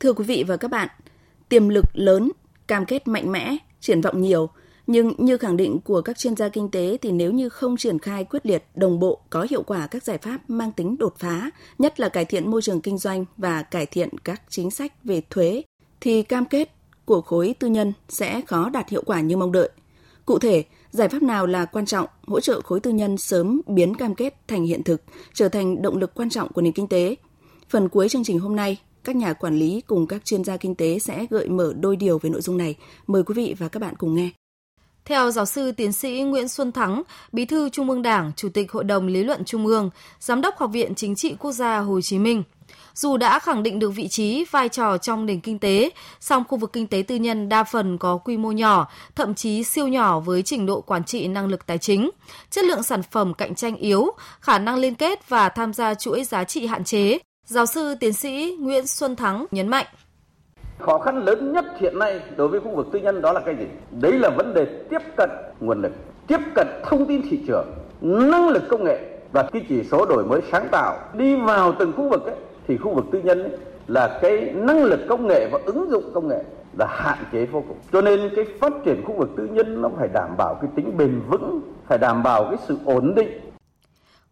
Thưa 0.00 0.12
quý 0.12 0.24
vị 0.28 0.44
và 0.48 0.56
các 0.56 0.70
bạn, 0.70 0.88
tiềm 1.48 1.68
lực 1.68 1.84
lớn, 1.92 2.30
cam 2.66 2.84
kết 2.84 3.08
mạnh 3.08 3.32
mẽ, 3.32 3.56
triển 3.80 4.00
vọng 4.00 4.20
nhiều, 4.20 4.48
nhưng 4.86 5.12
như 5.18 5.36
khẳng 5.36 5.56
định 5.56 5.80
của 5.80 6.00
các 6.02 6.18
chuyên 6.18 6.36
gia 6.36 6.48
kinh 6.48 6.70
tế 6.70 6.98
thì 7.02 7.12
nếu 7.12 7.32
như 7.32 7.48
không 7.48 7.76
triển 7.76 7.98
khai 7.98 8.24
quyết 8.24 8.46
liệt, 8.46 8.64
đồng 8.74 8.98
bộ, 9.00 9.20
có 9.30 9.46
hiệu 9.50 9.62
quả 9.62 9.86
các 9.86 10.04
giải 10.04 10.18
pháp 10.18 10.50
mang 10.50 10.72
tính 10.72 10.96
đột 10.98 11.14
phá, 11.18 11.50
nhất 11.78 12.00
là 12.00 12.08
cải 12.08 12.24
thiện 12.24 12.50
môi 12.50 12.62
trường 12.62 12.80
kinh 12.80 12.98
doanh 12.98 13.24
và 13.36 13.62
cải 13.62 13.86
thiện 13.86 14.18
các 14.18 14.42
chính 14.48 14.70
sách 14.70 15.04
về 15.04 15.22
thuế, 15.30 15.62
thì 16.00 16.22
cam 16.22 16.44
kết 16.44 16.70
của 17.04 17.20
khối 17.20 17.54
tư 17.58 17.68
nhân 17.68 17.92
sẽ 18.08 18.40
khó 18.46 18.70
đạt 18.70 18.88
hiệu 18.88 19.02
quả 19.06 19.20
như 19.20 19.36
mong 19.36 19.52
đợi. 19.52 19.70
Cụ 20.26 20.38
thể, 20.38 20.64
giải 20.90 21.08
pháp 21.08 21.22
nào 21.22 21.46
là 21.46 21.64
quan 21.64 21.86
trọng 21.86 22.06
hỗ 22.26 22.40
trợ 22.40 22.60
khối 22.60 22.80
tư 22.80 22.90
nhân 22.90 23.16
sớm 23.16 23.60
biến 23.66 23.94
cam 23.94 24.14
kết 24.14 24.34
thành 24.48 24.64
hiện 24.64 24.82
thực, 24.82 25.02
trở 25.32 25.48
thành 25.48 25.82
động 25.82 25.96
lực 25.96 26.14
quan 26.14 26.30
trọng 26.30 26.52
của 26.52 26.62
nền 26.62 26.72
kinh 26.72 26.88
tế? 26.88 27.16
Phần 27.68 27.88
cuối 27.88 28.08
chương 28.08 28.24
trình 28.24 28.38
hôm 28.38 28.56
nay, 28.56 28.80
các 29.04 29.16
nhà 29.16 29.32
quản 29.32 29.56
lý 29.58 29.80
cùng 29.80 30.06
các 30.06 30.24
chuyên 30.24 30.44
gia 30.44 30.56
kinh 30.56 30.74
tế 30.74 30.98
sẽ 30.98 31.26
gợi 31.30 31.48
mở 31.48 31.72
đôi 31.80 31.96
điều 31.96 32.18
về 32.18 32.30
nội 32.30 32.40
dung 32.40 32.56
này. 32.56 32.76
Mời 33.06 33.22
quý 33.22 33.34
vị 33.34 33.54
và 33.58 33.68
các 33.68 33.80
bạn 33.80 33.94
cùng 33.98 34.14
nghe. 34.14 34.30
Theo 35.04 35.30
giáo 35.30 35.46
sư 35.46 35.72
tiến 35.72 35.92
sĩ 35.92 36.22
Nguyễn 36.22 36.48
Xuân 36.48 36.72
Thắng, 36.72 37.02
Bí 37.32 37.44
thư 37.44 37.68
Trung 37.68 37.90
ương 37.90 38.02
Đảng, 38.02 38.32
Chủ 38.36 38.48
tịch 38.48 38.72
Hội 38.72 38.84
đồng 38.84 39.06
Lý 39.06 39.24
luận 39.24 39.44
Trung 39.44 39.66
ương, 39.66 39.90
Giám 40.20 40.40
đốc 40.40 40.58
Học 40.58 40.70
viện 40.72 40.94
Chính 40.94 41.14
trị 41.14 41.34
Quốc 41.38 41.52
gia 41.52 41.78
Hồ 41.78 42.00
Chí 42.00 42.18
Minh, 42.18 42.42
dù 42.94 43.16
đã 43.16 43.38
khẳng 43.38 43.62
định 43.62 43.78
được 43.78 43.90
vị 43.90 44.08
trí, 44.08 44.44
vai 44.50 44.68
trò 44.68 44.98
trong 44.98 45.26
nền 45.26 45.40
kinh 45.40 45.58
tế, 45.58 45.90
song 46.20 46.44
khu 46.48 46.58
vực 46.58 46.72
kinh 46.72 46.86
tế 46.86 47.02
tư 47.08 47.14
nhân 47.14 47.48
đa 47.48 47.64
phần 47.64 47.98
có 47.98 48.16
quy 48.16 48.36
mô 48.36 48.52
nhỏ, 48.52 48.88
thậm 49.14 49.34
chí 49.34 49.64
siêu 49.64 49.88
nhỏ 49.88 50.20
với 50.20 50.42
trình 50.42 50.66
độ 50.66 50.80
quản 50.80 51.04
trị 51.04 51.28
năng 51.28 51.46
lực 51.46 51.66
tài 51.66 51.78
chính, 51.78 52.10
chất 52.50 52.64
lượng 52.64 52.82
sản 52.82 53.02
phẩm 53.10 53.34
cạnh 53.34 53.54
tranh 53.54 53.76
yếu, 53.76 54.10
khả 54.40 54.58
năng 54.58 54.76
liên 54.76 54.94
kết 54.94 55.28
và 55.28 55.48
tham 55.48 55.72
gia 55.72 55.94
chuỗi 55.94 56.24
giá 56.24 56.44
trị 56.44 56.66
hạn 56.66 56.84
chế, 56.84 57.18
Giáo 57.46 57.66
sư 57.66 57.94
tiến 58.00 58.12
sĩ 58.12 58.56
Nguyễn 58.60 58.86
Xuân 58.86 59.16
Thắng 59.16 59.46
nhấn 59.50 59.68
mạnh. 59.68 59.86
Khó 60.78 60.98
khăn 60.98 61.24
lớn 61.24 61.52
nhất 61.52 61.64
hiện 61.76 61.98
nay 61.98 62.20
đối 62.36 62.48
với 62.48 62.60
khu 62.60 62.70
vực 62.74 62.86
tư 62.92 62.98
nhân 62.98 63.22
đó 63.22 63.32
là 63.32 63.40
cái 63.40 63.56
gì? 63.56 63.66
Đấy 64.00 64.12
là 64.12 64.30
vấn 64.30 64.54
đề 64.54 64.64
tiếp 64.64 65.02
cận 65.16 65.30
nguồn 65.60 65.82
lực, 65.82 65.92
tiếp 66.26 66.40
cận 66.54 66.66
thông 66.82 67.06
tin 67.06 67.22
thị 67.30 67.40
trường, 67.46 67.66
năng 68.00 68.48
lực 68.48 68.62
công 68.68 68.84
nghệ 68.84 68.98
và 69.32 69.42
cái 69.42 69.64
chỉ 69.68 69.84
số 69.84 70.06
đổi 70.06 70.24
mới 70.24 70.40
sáng 70.52 70.68
tạo 70.70 70.96
đi 71.14 71.36
vào 71.36 71.72
từng 71.78 71.92
khu 71.96 72.08
vực 72.08 72.26
ấy, 72.26 72.36
thì 72.68 72.76
khu 72.76 72.94
vực 72.94 73.04
tư 73.12 73.20
nhân 73.24 73.42
ấy, 73.42 73.52
là 73.86 74.18
cái 74.22 74.52
năng 74.54 74.84
lực 74.84 75.00
công 75.08 75.26
nghệ 75.26 75.48
và 75.52 75.58
ứng 75.66 75.90
dụng 75.90 76.04
công 76.14 76.28
nghệ 76.28 76.44
là 76.78 76.86
hạn 76.90 77.18
chế 77.32 77.46
vô 77.46 77.62
cùng. 77.68 77.76
Cho 77.92 78.00
nên 78.00 78.30
cái 78.36 78.44
phát 78.60 78.72
triển 78.84 79.04
khu 79.04 79.14
vực 79.14 79.30
tư 79.36 79.48
nhân 79.52 79.82
nó 79.82 79.90
phải 79.98 80.08
đảm 80.08 80.36
bảo 80.36 80.54
cái 80.54 80.70
tính 80.74 80.96
bền 80.96 81.20
vững, 81.28 81.60
phải 81.86 81.98
đảm 81.98 82.22
bảo 82.22 82.44
cái 82.44 82.56
sự 82.68 82.76
ổn 82.84 83.14
định 83.14 83.28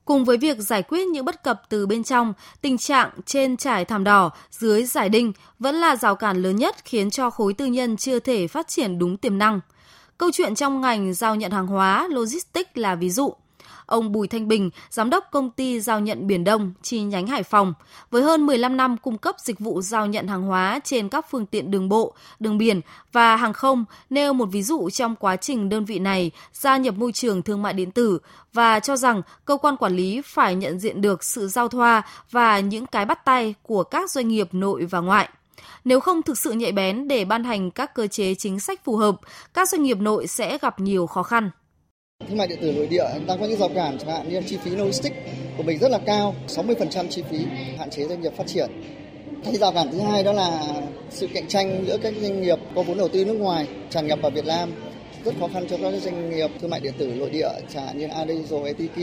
Cùng 0.04 0.24
với 0.24 0.36
việc 0.36 0.58
giải 0.58 0.82
quyết 0.82 1.06
những 1.06 1.24
bất 1.24 1.42
cập 1.42 1.62
từ 1.68 1.86
bên 1.86 2.04
trong, 2.04 2.32
tình 2.60 2.78
trạng 2.78 3.10
trên 3.26 3.56
trải 3.56 3.84
thảm 3.84 4.04
đỏ, 4.04 4.30
dưới 4.50 4.84
giải 4.84 5.08
đinh 5.08 5.32
vẫn 5.58 5.74
là 5.74 5.96
rào 5.96 6.16
cản 6.16 6.42
lớn 6.42 6.56
nhất 6.56 6.76
khiến 6.84 7.10
cho 7.10 7.30
khối 7.30 7.54
tư 7.54 7.66
nhân 7.66 7.96
chưa 7.96 8.18
thể 8.18 8.48
phát 8.48 8.68
triển 8.68 8.98
đúng 8.98 9.16
tiềm 9.16 9.38
năng. 9.38 9.60
Câu 10.18 10.30
chuyện 10.32 10.54
trong 10.54 10.80
ngành 10.80 11.14
giao 11.14 11.34
nhận 11.34 11.50
hàng 11.50 11.66
hóa, 11.66 12.08
logistics 12.10 12.70
là 12.74 12.94
ví 12.94 13.10
dụ 13.10 13.34
ông 13.92 14.12
Bùi 14.12 14.28
Thanh 14.28 14.48
Bình, 14.48 14.70
giám 14.90 15.10
đốc 15.10 15.24
công 15.30 15.50
ty 15.50 15.80
giao 15.80 16.00
nhận 16.00 16.26
Biển 16.26 16.44
Đông, 16.44 16.72
chi 16.82 17.02
nhánh 17.02 17.26
Hải 17.26 17.42
Phòng, 17.42 17.74
với 18.10 18.22
hơn 18.22 18.46
15 18.46 18.76
năm 18.76 18.96
cung 18.96 19.18
cấp 19.18 19.36
dịch 19.38 19.58
vụ 19.58 19.82
giao 19.82 20.06
nhận 20.06 20.26
hàng 20.26 20.42
hóa 20.42 20.80
trên 20.84 21.08
các 21.08 21.26
phương 21.30 21.46
tiện 21.46 21.70
đường 21.70 21.88
bộ, 21.88 22.14
đường 22.40 22.58
biển 22.58 22.80
và 23.12 23.36
hàng 23.36 23.52
không, 23.52 23.84
nêu 24.10 24.32
một 24.32 24.46
ví 24.46 24.62
dụ 24.62 24.90
trong 24.90 25.16
quá 25.16 25.36
trình 25.36 25.68
đơn 25.68 25.84
vị 25.84 25.98
này 25.98 26.30
gia 26.52 26.76
nhập 26.76 26.94
môi 26.94 27.12
trường 27.12 27.42
thương 27.42 27.62
mại 27.62 27.72
điện 27.72 27.90
tử 27.90 28.18
và 28.52 28.80
cho 28.80 28.96
rằng 28.96 29.22
cơ 29.44 29.56
quan 29.56 29.76
quản 29.76 29.96
lý 29.96 30.20
phải 30.24 30.54
nhận 30.54 30.78
diện 30.78 31.00
được 31.00 31.24
sự 31.24 31.48
giao 31.48 31.68
thoa 31.68 32.02
và 32.30 32.60
những 32.60 32.86
cái 32.86 33.04
bắt 33.04 33.24
tay 33.24 33.54
của 33.62 33.82
các 33.82 34.10
doanh 34.10 34.28
nghiệp 34.28 34.48
nội 34.52 34.84
và 34.84 35.00
ngoại. 35.00 35.28
Nếu 35.84 36.00
không 36.00 36.22
thực 36.22 36.38
sự 36.38 36.52
nhạy 36.52 36.72
bén 36.72 37.08
để 37.08 37.24
ban 37.24 37.44
hành 37.44 37.70
các 37.70 37.94
cơ 37.94 38.06
chế 38.06 38.34
chính 38.34 38.60
sách 38.60 38.84
phù 38.84 38.96
hợp, 38.96 39.16
các 39.54 39.68
doanh 39.68 39.82
nghiệp 39.82 39.98
nội 40.00 40.26
sẽ 40.26 40.58
gặp 40.58 40.80
nhiều 40.80 41.06
khó 41.06 41.22
khăn. 41.22 41.50
Thương 42.28 42.38
mại 42.38 42.46
điện 42.46 42.58
tử 42.60 42.72
nội 42.72 42.86
địa 42.86 43.04
đang 43.26 43.40
có 43.40 43.46
những 43.46 43.58
rào 43.58 43.68
cản 43.68 43.98
chẳng 43.98 44.10
hạn 44.10 44.28
như 44.28 44.40
chi 44.46 44.56
phí 44.56 44.70
logistics 44.70 45.16
của 45.56 45.62
mình 45.62 45.78
rất 45.78 45.90
là 45.90 45.98
cao, 45.98 46.34
60% 46.48 47.08
chi 47.08 47.22
phí 47.30 47.38
hạn 47.78 47.90
chế 47.90 48.04
doanh 48.04 48.20
nghiệp 48.20 48.32
phát 48.36 48.46
triển. 48.46 48.70
Cái 49.44 49.56
rào 49.56 49.72
cản 49.72 49.92
thứ 49.92 50.00
hai 50.00 50.22
đó 50.22 50.32
là 50.32 50.62
sự 51.10 51.28
cạnh 51.34 51.48
tranh 51.48 51.84
giữa 51.86 51.96
các 52.02 52.14
doanh 52.20 52.42
nghiệp 52.42 52.58
có 52.74 52.82
vốn 52.82 52.98
đầu 52.98 53.08
tư 53.08 53.24
nước 53.24 53.34
ngoài 53.34 53.66
tràn 53.90 54.06
nhập 54.06 54.18
vào 54.22 54.30
Việt 54.30 54.46
Nam 54.46 54.72
rất 55.24 55.34
khó 55.40 55.48
khăn 55.52 55.66
cho 55.70 55.76
các 55.82 56.02
doanh 56.02 56.30
nghiệp 56.30 56.50
thương 56.60 56.70
mại 56.70 56.80
điện 56.80 56.92
tử 56.98 57.06
nội 57.06 57.30
địa 57.30 57.48
chẳng 57.74 57.86
hạn 57.86 57.98
như 57.98 58.06
Adizo, 58.06 58.64
ATT. 58.64 58.98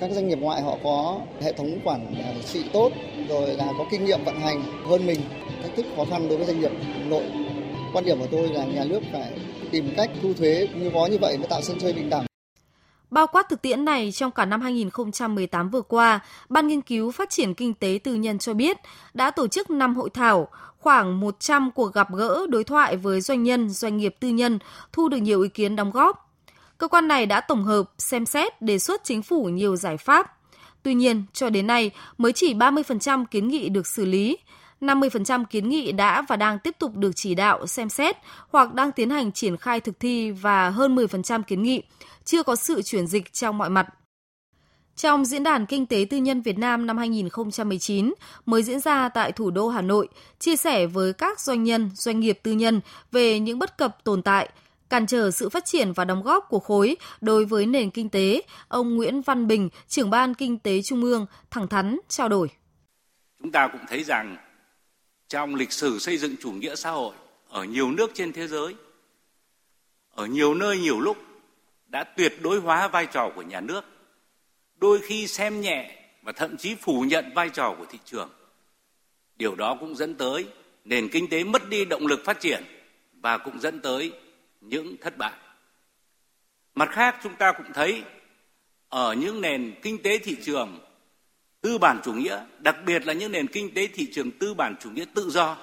Các 0.00 0.10
doanh 0.10 0.28
nghiệp 0.28 0.38
ngoại 0.40 0.62
họ 0.62 0.78
có 0.84 1.20
hệ 1.40 1.52
thống 1.52 1.78
quản 1.84 2.14
trị 2.52 2.60
tốt 2.72 2.92
rồi 3.28 3.54
là 3.54 3.66
có 3.78 3.84
kinh 3.90 4.04
nghiệm 4.04 4.24
vận 4.24 4.40
hành 4.40 4.62
hơn 4.86 5.06
mình. 5.06 5.20
Thách 5.62 5.76
thức 5.76 5.86
khó 5.96 6.04
khăn 6.10 6.28
đối 6.28 6.38
với 6.38 6.46
doanh 6.46 6.60
nghiệp 6.60 6.72
nội. 7.08 7.22
Quan 7.92 8.04
điểm 8.04 8.18
của 8.18 8.26
tôi 8.30 8.48
là 8.48 8.64
nhà 8.64 8.84
nước 8.84 9.00
phải 9.12 9.30
tìm 9.70 9.94
cách 9.96 10.10
thu 10.22 10.34
thuế 10.34 10.66
như 10.80 10.90
có 10.94 11.06
như 11.06 11.18
vậy 11.18 11.36
mới 11.38 11.46
tạo 11.46 11.62
sân 11.62 11.78
chơi 11.80 11.92
bình 11.92 12.10
đẳng. 12.10 12.31
Bao 13.12 13.26
quát 13.26 13.48
thực 13.48 13.62
tiễn 13.62 13.84
này, 13.84 14.12
trong 14.12 14.30
cả 14.30 14.44
năm 14.44 14.60
2018 14.60 15.70
vừa 15.70 15.80
qua, 15.82 16.20
Ban 16.48 16.66
Nghiên 16.68 16.80
cứu 16.80 17.10
Phát 17.10 17.30
triển 17.30 17.54
Kinh 17.54 17.74
tế 17.74 17.98
Tư 18.04 18.14
nhân 18.14 18.38
cho 18.38 18.54
biết 18.54 18.76
đã 19.14 19.30
tổ 19.30 19.48
chức 19.48 19.70
5 19.70 19.94
hội 19.94 20.10
thảo, 20.10 20.48
khoảng 20.78 21.20
100 21.20 21.70
cuộc 21.70 21.94
gặp 21.94 22.08
gỡ 22.14 22.46
đối 22.48 22.64
thoại 22.64 22.96
với 22.96 23.20
doanh 23.20 23.42
nhân, 23.42 23.70
doanh 23.70 23.96
nghiệp 23.96 24.14
tư 24.20 24.28
nhân, 24.28 24.58
thu 24.92 25.08
được 25.08 25.16
nhiều 25.16 25.42
ý 25.42 25.48
kiến 25.48 25.76
đóng 25.76 25.90
góp. 25.90 26.30
Cơ 26.78 26.88
quan 26.88 27.08
này 27.08 27.26
đã 27.26 27.40
tổng 27.40 27.64
hợp, 27.64 27.82
xem 27.98 28.26
xét, 28.26 28.62
đề 28.62 28.78
xuất 28.78 29.04
chính 29.04 29.22
phủ 29.22 29.44
nhiều 29.44 29.76
giải 29.76 29.96
pháp. 29.96 30.36
Tuy 30.82 30.94
nhiên, 30.94 31.24
cho 31.32 31.50
đến 31.50 31.66
nay 31.66 31.90
mới 32.18 32.32
chỉ 32.32 32.54
30% 32.54 33.24
kiến 33.24 33.48
nghị 33.48 33.68
được 33.68 33.86
xử 33.86 34.04
lý, 34.04 34.38
50% 34.82 35.44
kiến 35.44 35.68
nghị 35.68 35.92
đã 35.92 36.22
và 36.22 36.36
đang 36.36 36.58
tiếp 36.58 36.76
tục 36.78 36.96
được 36.96 37.12
chỉ 37.14 37.34
đạo, 37.34 37.66
xem 37.66 37.88
xét 37.88 38.16
hoặc 38.48 38.74
đang 38.74 38.92
tiến 38.92 39.10
hành 39.10 39.32
triển 39.32 39.56
khai 39.56 39.80
thực 39.80 40.00
thi 40.00 40.30
và 40.30 40.70
hơn 40.70 40.96
10% 40.96 41.42
kiến 41.42 41.62
nghị 41.62 41.82
chưa 42.24 42.42
có 42.42 42.56
sự 42.56 42.82
chuyển 42.82 43.06
dịch 43.06 43.32
trong 43.32 43.58
mọi 43.58 43.70
mặt. 43.70 43.86
Trong 44.96 45.24
Diễn 45.24 45.42
đàn 45.42 45.66
Kinh 45.66 45.86
tế 45.86 46.06
Tư 46.10 46.16
nhân 46.16 46.42
Việt 46.42 46.58
Nam 46.58 46.86
năm 46.86 46.98
2019 46.98 48.14
mới 48.46 48.62
diễn 48.62 48.80
ra 48.80 49.08
tại 49.08 49.32
thủ 49.32 49.50
đô 49.50 49.68
Hà 49.68 49.80
Nội, 49.82 50.08
chia 50.38 50.56
sẻ 50.56 50.86
với 50.86 51.12
các 51.12 51.40
doanh 51.40 51.64
nhân, 51.64 51.90
doanh 51.94 52.20
nghiệp 52.20 52.38
tư 52.42 52.52
nhân 52.52 52.80
về 53.12 53.40
những 53.40 53.58
bất 53.58 53.78
cập 53.78 54.04
tồn 54.04 54.22
tại, 54.22 54.48
cản 54.90 55.06
trở 55.06 55.30
sự 55.30 55.48
phát 55.48 55.64
triển 55.64 55.92
và 55.92 56.04
đóng 56.04 56.22
góp 56.22 56.48
của 56.48 56.58
khối 56.58 56.96
đối 57.20 57.44
với 57.44 57.66
nền 57.66 57.90
kinh 57.90 58.08
tế, 58.08 58.42
ông 58.68 58.96
Nguyễn 58.96 59.22
Văn 59.22 59.46
Bình, 59.46 59.68
trưởng 59.88 60.10
ban 60.10 60.34
Kinh 60.34 60.58
tế 60.58 60.82
Trung 60.82 61.02
ương, 61.02 61.26
thẳng 61.50 61.68
thắn 61.68 61.98
trao 62.08 62.28
đổi. 62.28 62.48
Chúng 63.42 63.52
ta 63.52 63.68
cũng 63.72 63.80
thấy 63.88 64.04
rằng 64.04 64.36
trong 65.32 65.54
lịch 65.54 65.72
sử 65.72 65.98
xây 65.98 66.18
dựng 66.18 66.36
chủ 66.40 66.52
nghĩa 66.52 66.76
xã 66.76 66.90
hội 66.90 67.14
ở 67.48 67.64
nhiều 67.64 67.90
nước 67.90 68.10
trên 68.14 68.32
thế 68.32 68.48
giới, 68.48 68.74
ở 70.10 70.26
nhiều 70.26 70.54
nơi 70.54 70.78
nhiều 70.78 71.00
lúc 71.00 71.16
đã 71.86 72.04
tuyệt 72.04 72.32
đối 72.42 72.60
hóa 72.60 72.88
vai 72.88 73.06
trò 73.06 73.30
của 73.34 73.42
nhà 73.42 73.60
nước, 73.60 73.84
đôi 74.76 75.00
khi 75.02 75.26
xem 75.26 75.60
nhẹ 75.60 76.08
và 76.22 76.32
thậm 76.32 76.56
chí 76.56 76.74
phủ 76.74 77.00
nhận 77.00 77.32
vai 77.34 77.48
trò 77.48 77.74
của 77.78 77.84
thị 77.84 77.98
trường. 78.04 78.30
Điều 79.36 79.54
đó 79.54 79.76
cũng 79.80 79.94
dẫn 79.96 80.14
tới 80.14 80.46
nền 80.84 81.08
kinh 81.08 81.28
tế 81.28 81.44
mất 81.44 81.68
đi 81.68 81.84
động 81.84 82.06
lực 82.06 82.20
phát 82.24 82.40
triển 82.40 82.64
và 83.20 83.38
cũng 83.38 83.60
dẫn 83.60 83.80
tới 83.80 84.12
những 84.60 84.96
thất 85.00 85.16
bại. 85.18 85.38
Mặt 86.74 86.88
khác 86.92 87.16
chúng 87.22 87.34
ta 87.34 87.52
cũng 87.52 87.72
thấy 87.74 88.02
ở 88.88 89.14
những 89.14 89.40
nền 89.40 89.74
kinh 89.82 90.02
tế 90.02 90.18
thị 90.18 90.36
trường 90.42 90.78
tư 91.62 91.78
bản 91.78 92.00
chủ 92.04 92.12
nghĩa, 92.12 92.44
đặc 92.58 92.76
biệt 92.86 93.06
là 93.06 93.12
những 93.12 93.32
nền 93.32 93.46
kinh 93.46 93.74
tế 93.74 93.86
thị 93.86 94.12
trường 94.12 94.30
tư 94.30 94.54
bản 94.54 94.76
chủ 94.80 94.90
nghĩa 94.90 95.04
tự 95.14 95.30
do, 95.30 95.56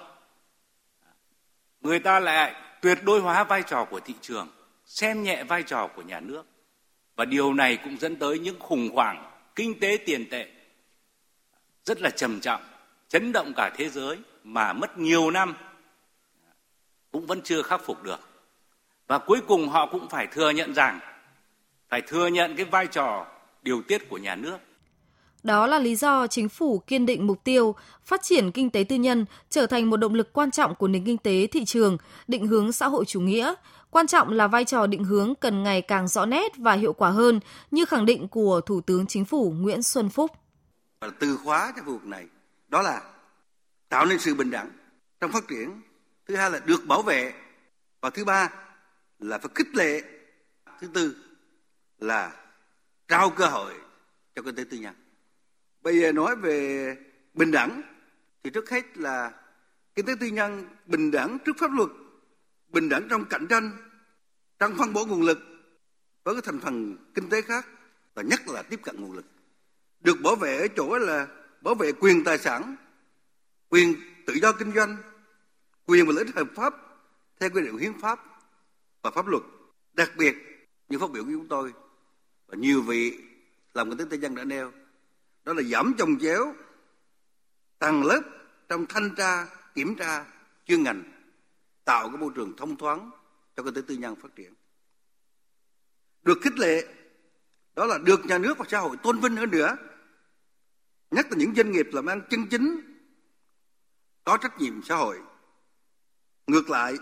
người 1.82 2.00
ta 2.00 2.20
lại 2.20 2.56
tuyệt 2.82 2.98
đối 3.04 3.22
hóa 3.22 3.44
vai 3.44 3.64
trò 3.64 3.86
của 3.86 4.00
thị 4.00 4.14
trường 4.22 4.48
xem 4.86 5.24
nhẹ 5.24 5.44
vai 5.44 5.64
trò 5.64 5.88
của 5.88 6.02
nhà 6.02 6.20
nước. 6.20 6.44
Và 7.16 7.26
điều 7.26 7.54
này 7.54 7.78
cũng 7.84 7.98
dẫn 8.00 8.16
tới 8.16 8.40
những 8.40 8.60
khủng 8.60 8.90
hoảng 8.94 9.32
kinh 9.56 9.80
tế 9.80 9.98
tiền 10.06 10.30
tệ 10.30 10.48
rất 11.86 12.02
là 12.02 12.10
trầm 12.10 12.40
trọng 12.40 12.62
chấn 13.08 13.32
động 13.32 13.54
cả 13.56 13.72
thế 13.76 13.90
giới 13.90 14.18
mà 14.44 14.74
mất 14.74 14.98
nhiều 14.98 15.32
năm 15.32 15.56
cũng 17.12 17.26
vẫn 17.26 17.42
chưa 17.42 17.62
khắc 17.62 17.82
phục 17.86 18.04
được. 18.04 18.20
Và 19.08 19.18
cuối 19.18 19.42
cùng 19.48 19.70
họ 19.70 19.86
cũng 19.86 20.10
phải 20.10 20.28
thừa 20.28 20.50
nhận 20.50 20.74
rằng 20.74 21.00
phải 21.90 22.02
thừa 22.02 22.28
nhận 22.28 22.56
cái 22.56 22.66
vai 22.66 22.88
trò 22.88 23.28
điều 23.62 23.82
tiết 23.82 24.10
của 24.10 24.18
nhà 24.18 24.36
nước 24.36 24.58
đó 25.44 25.68
là 25.68 25.80
lý 25.80 25.96
do 25.96 26.28
chính 26.28 26.50
phủ 26.50 26.80
kiên 26.80 27.06
định 27.06 27.28
mục 27.28 27.44
tiêu 27.44 27.76
phát 28.06 28.22
triển 28.24 28.52
kinh 28.52 28.70
tế 28.70 28.84
tư 28.84 28.96
nhân 28.96 29.26
trở 29.50 29.66
thành 29.66 29.90
một 29.90 29.98
động 29.98 30.14
lực 30.14 30.34
quan 30.34 30.52
trọng 30.52 30.76
của 30.76 30.88
nền 30.88 31.06
kinh 31.06 31.18
tế 31.18 31.48
thị 31.48 31.66
trường, 31.66 31.98
định 32.28 32.48
hướng 32.48 32.72
xã 32.72 32.88
hội 32.88 33.06
chủ 33.06 33.22
nghĩa, 33.22 33.54
Quan 33.92 34.08
trọng 34.08 34.32
là 34.32 34.48
vai 34.48 34.66
trò 34.66 34.88
định 34.88 35.04
hướng 35.04 35.34
cần 35.36 35.64
ngày 35.64 35.82
càng 35.82 36.08
rõ 36.08 36.26
nét 36.26 36.58
và 36.58 36.74
hiệu 36.74 36.94
quả 36.94 37.10
hơn, 37.10 37.40
như 37.72 37.86
khẳng 37.86 38.06
định 38.06 38.28
của 38.28 38.62
Thủ 38.62 38.82
tướng 38.82 39.08
Chính 39.08 39.26
phủ 39.26 39.54
Nguyễn 39.58 39.84
Xuân 39.84 40.10
Phúc. 40.10 40.32
Từ 41.20 41.38
khóa 41.44 41.74
cho 41.76 41.84
khu 41.84 41.92
vực 41.92 42.06
này 42.06 42.28
đó 42.68 42.82
là 42.82 43.02
tạo 43.90 44.06
nên 44.06 44.20
sự 44.20 44.36
bình 44.36 44.52
đẳng 44.52 44.72
trong 45.20 45.32
phát 45.32 45.44
triển. 45.50 45.82
Thứ 46.28 46.36
hai 46.36 46.52
là 46.52 46.60
được 46.60 46.86
bảo 46.88 47.02
vệ 47.02 47.34
và 48.02 48.10
thứ 48.10 48.26
ba 48.26 48.50
là 49.20 49.38
phải 49.38 49.50
khích 49.56 49.76
lệ. 49.76 50.02
Thứ 50.82 50.88
tư 50.94 51.16
là 52.00 52.32
trao 53.08 53.30
cơ 53.30 53.46
hội 53.46 53.74
cho 54.36 54.42
kinh 54.42 54.56
tế 54.56 54.64
tư 54.72 54.78
nhân. 54.78 54.94
Bây 55.82 56.00
giờ 56.00 56.12
nói 56.12 56.36
về 56.36 56.98
bình 57.34 57.52
đẳng, 57.52 57.82
thì 58.44 58.50
trước 58.50 58.70
hết 58.70 58.98
là 58.98 59.32
kinh 59.96 60.06
tế 60.06 60.14
tư 60.20 60.28
nhân 60.28 60.66
bình 60.86 61.12
đẳng 61.12 61.38
trước 61.46 61.58
pháp 61.60 61.72
luật, 61.72 61.90
bình 62.68 62.90
đẳng 62.90 63.08
trong 63.10 63.26
cạnh 63.26 63.48
tranh, 63.48 63.72
trong 64.60 64.76
phân 64.78 64.94
bổ 64.94 65.06
nguồn 65.06 65.22
lực 65.22 65.40
với 66.24 66.36
các 66.36 66.44
thành 66.44 66.60
phần 66.60 66.98
kinh 67.14 67.30
tế 67.30 67.42
khác 67.42 67.68
và 68.14 68.22
nhất 68.22 68.48
là 68.48 68.62
tiếp 68.62 68.80
cận 68.84 69.02
nguồn 69.02 69.12
lực. 69.12 69.26
Được 70.00 70.22
bảo 70.24 70.36
vệ 70.36 70.58
ở 70.58 70.68
chỗ 70.76 70.98
là 70.98 71.28
bảo 71.62 71.76
vệ 71.76 71.92
quyền 71.92 72.24
tài 72.24 72.38
sản, 72.38 72.76
quyền 73.70 73.96
tự 74.26 74.34
do 74.34 74.52
kinh 74.52 74.72
doanh, 74.72 74.98
quyền 75.86 76.06
và 76.06 76.14
lợi 76.16 76.26
ích 76.26 76.36
hợp 76.36 76.48
pháp 76.56 76.74
theo 77.40 77.50
quy 77.50 77.62
định 77.62 77.78
hiến 77.78 78.00
pháp 78.02 78.20
và 79.02 79.12
pháp 79.12 79.28
luật. 79.28 79.44
Đặc 79.94 80.12
biệt, 80.18 80.36
như 80.90 81.00
phát 81.00 81.12
biểu 81.12 81.24
của 81.24 81.32
chúng 81.32 81.48
tôi, 81.48 81.74
và 82.48 82.58
nhiều 82.58 82.82
vị 82.82 83.18
làm 83.74 83.90
kinh 83.90 83.98
tế 83.98 84.06
tư 84.10 84.18
nhân 84.18 84.36
đã 84.36 84.44
nêu 84.44 84.72
đó 85.50 85.54
là 85.54 85.64
giảm 85.64 85.94
trồng 85.98 86.20
chéo 86.20 86.56
tầng 87.80 88.04
lớp 88.04 88.22
trong 88.68 88.86
thanh 88.86 89.16
tra 89.16 89.48
kiểm 89.76 89.96
tra 89.96 90.26
chuyên 90.66 90.84
ngành 90.84 91.04
tạo 91.86 92.10
cái 92.10 92.18
môi 92.18 92.32
trường 92.36 92.54
thông 92.58 92.78
thoáng 92.78 93.12
cho 93.56 93.64
kinh 93.64 93.74
tế 93.74 93.82
tư 93.88 93.96
nhân 93.96 94.16
phát 94.16 94.36
triển. 94.36 94.54
Được 96.22 96.38
khích 96.42 96.60
lệ, 96.60 96.88
đó 97.76 97.86
là 97.86 97.98
được 97.98 98.26
nhà 98.26 98.38
nước 98.38 98.58
và 98.58 98.66
xã 98.70 98.80
hội 98.80 98.98
tôn 99.04 99.20
vinh 99.20 99.36
hơn 99.36 99.52
nữa. 99.52 99.78
Nhất 101.12 101.28
là 101.30 101.38
những 101.38 101.56
doanh 101.56 101.72
nghiệp 101.72 101.88
làm 101.94 102.06
ăn 102.06 102.22
chân 102.30 102.48
chính, 102.48 102.82
có 104.24 104.38
trách 104.38 104.60
nhiệm 104.60 104.84
xã 104.84 104.96
hội. 104.96 105.20
Ngược 106.48 106.70
lại, 106.70 106.98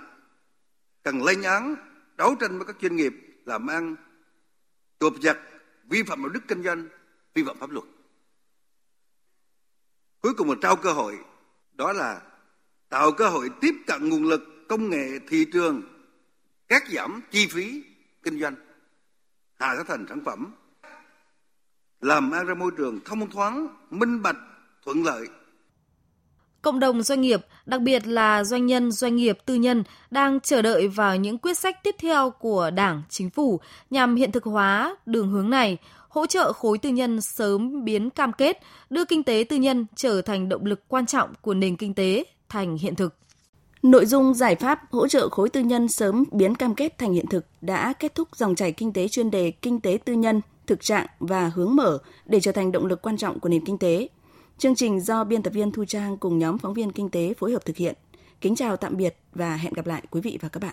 cần 1.03 1.23
lên 1.23 1.41
án, 1.41 1.75
đấu 2.15 2.35
tranh 2.39 2.57
với 2.57 2.67
các 2.67 2.75
doanh 2.81 2.95
nghiệp 2.95 3.13
làm 3.45 3.67
ăn 3.67 3.95
cộp 4.99 5.13
giật, 5.21 5.37
vi 5.83 6.03
phạm 6.03 6.21
đạo 6.21 6.29
đức 6.29 6.41
kinh 6.47 6.63
doanh, 6.63 6.87
vi 7.33 7.43
phạm 7.43 7.57
pháp 7.57 7.69
luật. 7.69 7.85
Cuối 10.21 10.33
cùng 10.33 10.49
là 10.49 10.55
trao 10.61 10.75
cơ 10.75 10.93
hội, 10.93 11.17
đó 11.73 11.93
là 11.93 12.21
tạo 12.89 13.11
cơ 13.11 13.29
hội 13.29 13.49
tiếp 13.61 13.73
cận 13.87 14.09
nguồn 14.09 14.23
lực 14.23 14.41
công 14.69 14.89
nghệ 14.89 15.19
thị 15.29 15.45
trường 15.53 15.81
cắt 16.67 16.83
giảm 16.91 17.21
chi 17.31 17.47
phí 17.47 17.83
kinh 18.23 18.39
doanh. 18.39 18.55
Hạ 19.59 19.75
giá 19.75 19.83
thành 19.83 20.05
sản 20.09 20.23
phẩm. 20.25 20.53
Làm 22.01 22.31
ăn 22.31 22.45
ra 22.45 22.53
môi 22.53 22.71
trường 22.77 22.99
thông 23.05 23.29
thoáng 23.29 23.67
minh 23.89 24.21
bạch 24.21 24.37
thuận 24.85 25.03
lợi. 25.03 25.27
Cộng 26.61 26.79
đồng 26.79 27.03
doanh 27.03 27.21
nghiệp, 27.21 27.41
đặc 27.65 27.81
biệt 27.81 28.07
là 28.07 28.43
doanh 28.43 28.65
nhân, 28.65 28.91
doanh 28.91 29.15
nghiệp 29.15 29.37
tư 29.45 29.55
nhân 29.55 29.83
đang 30.11 30.39
chờ 30.39 30.61
đợi 30.61 30.87
vào 30.87 31.15
những 31.15 31.37
quyết 31.37 31.57
sách 31.57 31.83
tiếp 31.83 31.95
theo 31.99 32.29
của 32.29 32.71
Đảng, 32.71 33.01
Chính 33.09 33.29
phủ 33.29 33.59
nhằm 33.89 34.15
hiện 34.15 34.31
thực 34.31 34.43
hóa 34.43 34.95
đường 35.05 35.31
hướng 35.31 35.49
này, 35.49 35.77
hỗ 36.17 36.25
trợ 36.25 36.53
khối 36.53 36.77
tư 36.77 36.89
nhân 36.89 37.21
sớm 37.21 37.85
biến 37.85 38.09
cam 38.09 38.33
kết, 38.33 38.59
đưa 38.89 39.05
kinh 39.05 39.23
tế 39.23 39.45
tư 39.49 39.55
nhân 39.55 39.85
trở 39.95 40.21
thành 40.21 40.49
động 40.49 40.65
lực 40.65 40.87
quan 40.87 41.05
trọng 41.05 41.33
của 41.41 41.53
nền 41.53 41.75
kinh 41.75 41.93
tế 41.93 42.23
thành 42.49 42.77
hiện 42.77 42.95
thực. 42.95 43.15
Nội 43.83 44.05
dung 44.05 44.33
giải 44.33 44.55
pháp 44.55 44.79
hỗ 44.91 45.07
trợ 45.07 45.29
khối 45.29 45.49
tư 45.49 45.61
nhân 45.61 45.87
sớm 45.87 46.23
biến 46.31 46.55
cam 46.55 46.75
kết 46.75 46.97
thành 46.97 47.13
hiện 47.13 47.27
thực 47.27 47.45
đã 47.61 47.93
kết 47.93 48.15
thúc 48.15 48.27
dòng 48.35 48.55
chảy 48.55 48.71
kinh 48.71 48.93
tế 48.93 49.07
chuyên 49.07 49.31
đề 49.31 49.51
Kinh 49.51 49.79
tế 49.79 49.97
tư 50.05 50.13
nhân 50.13 50.41
thực 50.67 50.83
trạng 50.83 51.07
và 51.19 51.51
hướng 51.55 51.75
mở 51.75 51.97
để 52.25 52.39
trở 52.39 52.51
thành 52.51 52.71
động 52.71 52.85
lực 52.85 53.01
quan 53.01 53.17
trọng 53.17 53.39
của 53.39 53.49
nền 53.49 53.65
kinh 53.65 53.77
tế. 53.77 54.07
Chương 54.57 54.75
trình 54.75 55.01
do 55.01 55.23
biên 55.23 55.43
tập 55.43 55.53
viên 55.53 55.71
Thu 55.71 55.85
Trang 55.85 56.17
cùng 56.17 56.39
nhóm 56.39 56.57
phóng 56.57 56.73
viên 56.73 56.91
kinh 56.91 57.09
tế 57.09 57.33
phối 57.37 57.51
hợp 57.51 57.65
thực 57.65 57.77
hiện. 57.77 57.95
Kính 58.41 58.55
chào 58.55 58.77
tạm 58.77 58.97
biệt 58.97 59.15
và 59.33 59.55
hẹn 59.55 59.73
gặp 59.73 59.87
lại 59.87 60.03
quý 60.11 60.21
vị 60.21 60.37
và 60.41 60.49
các 60.49 60.59
bạn. 60.59 60.65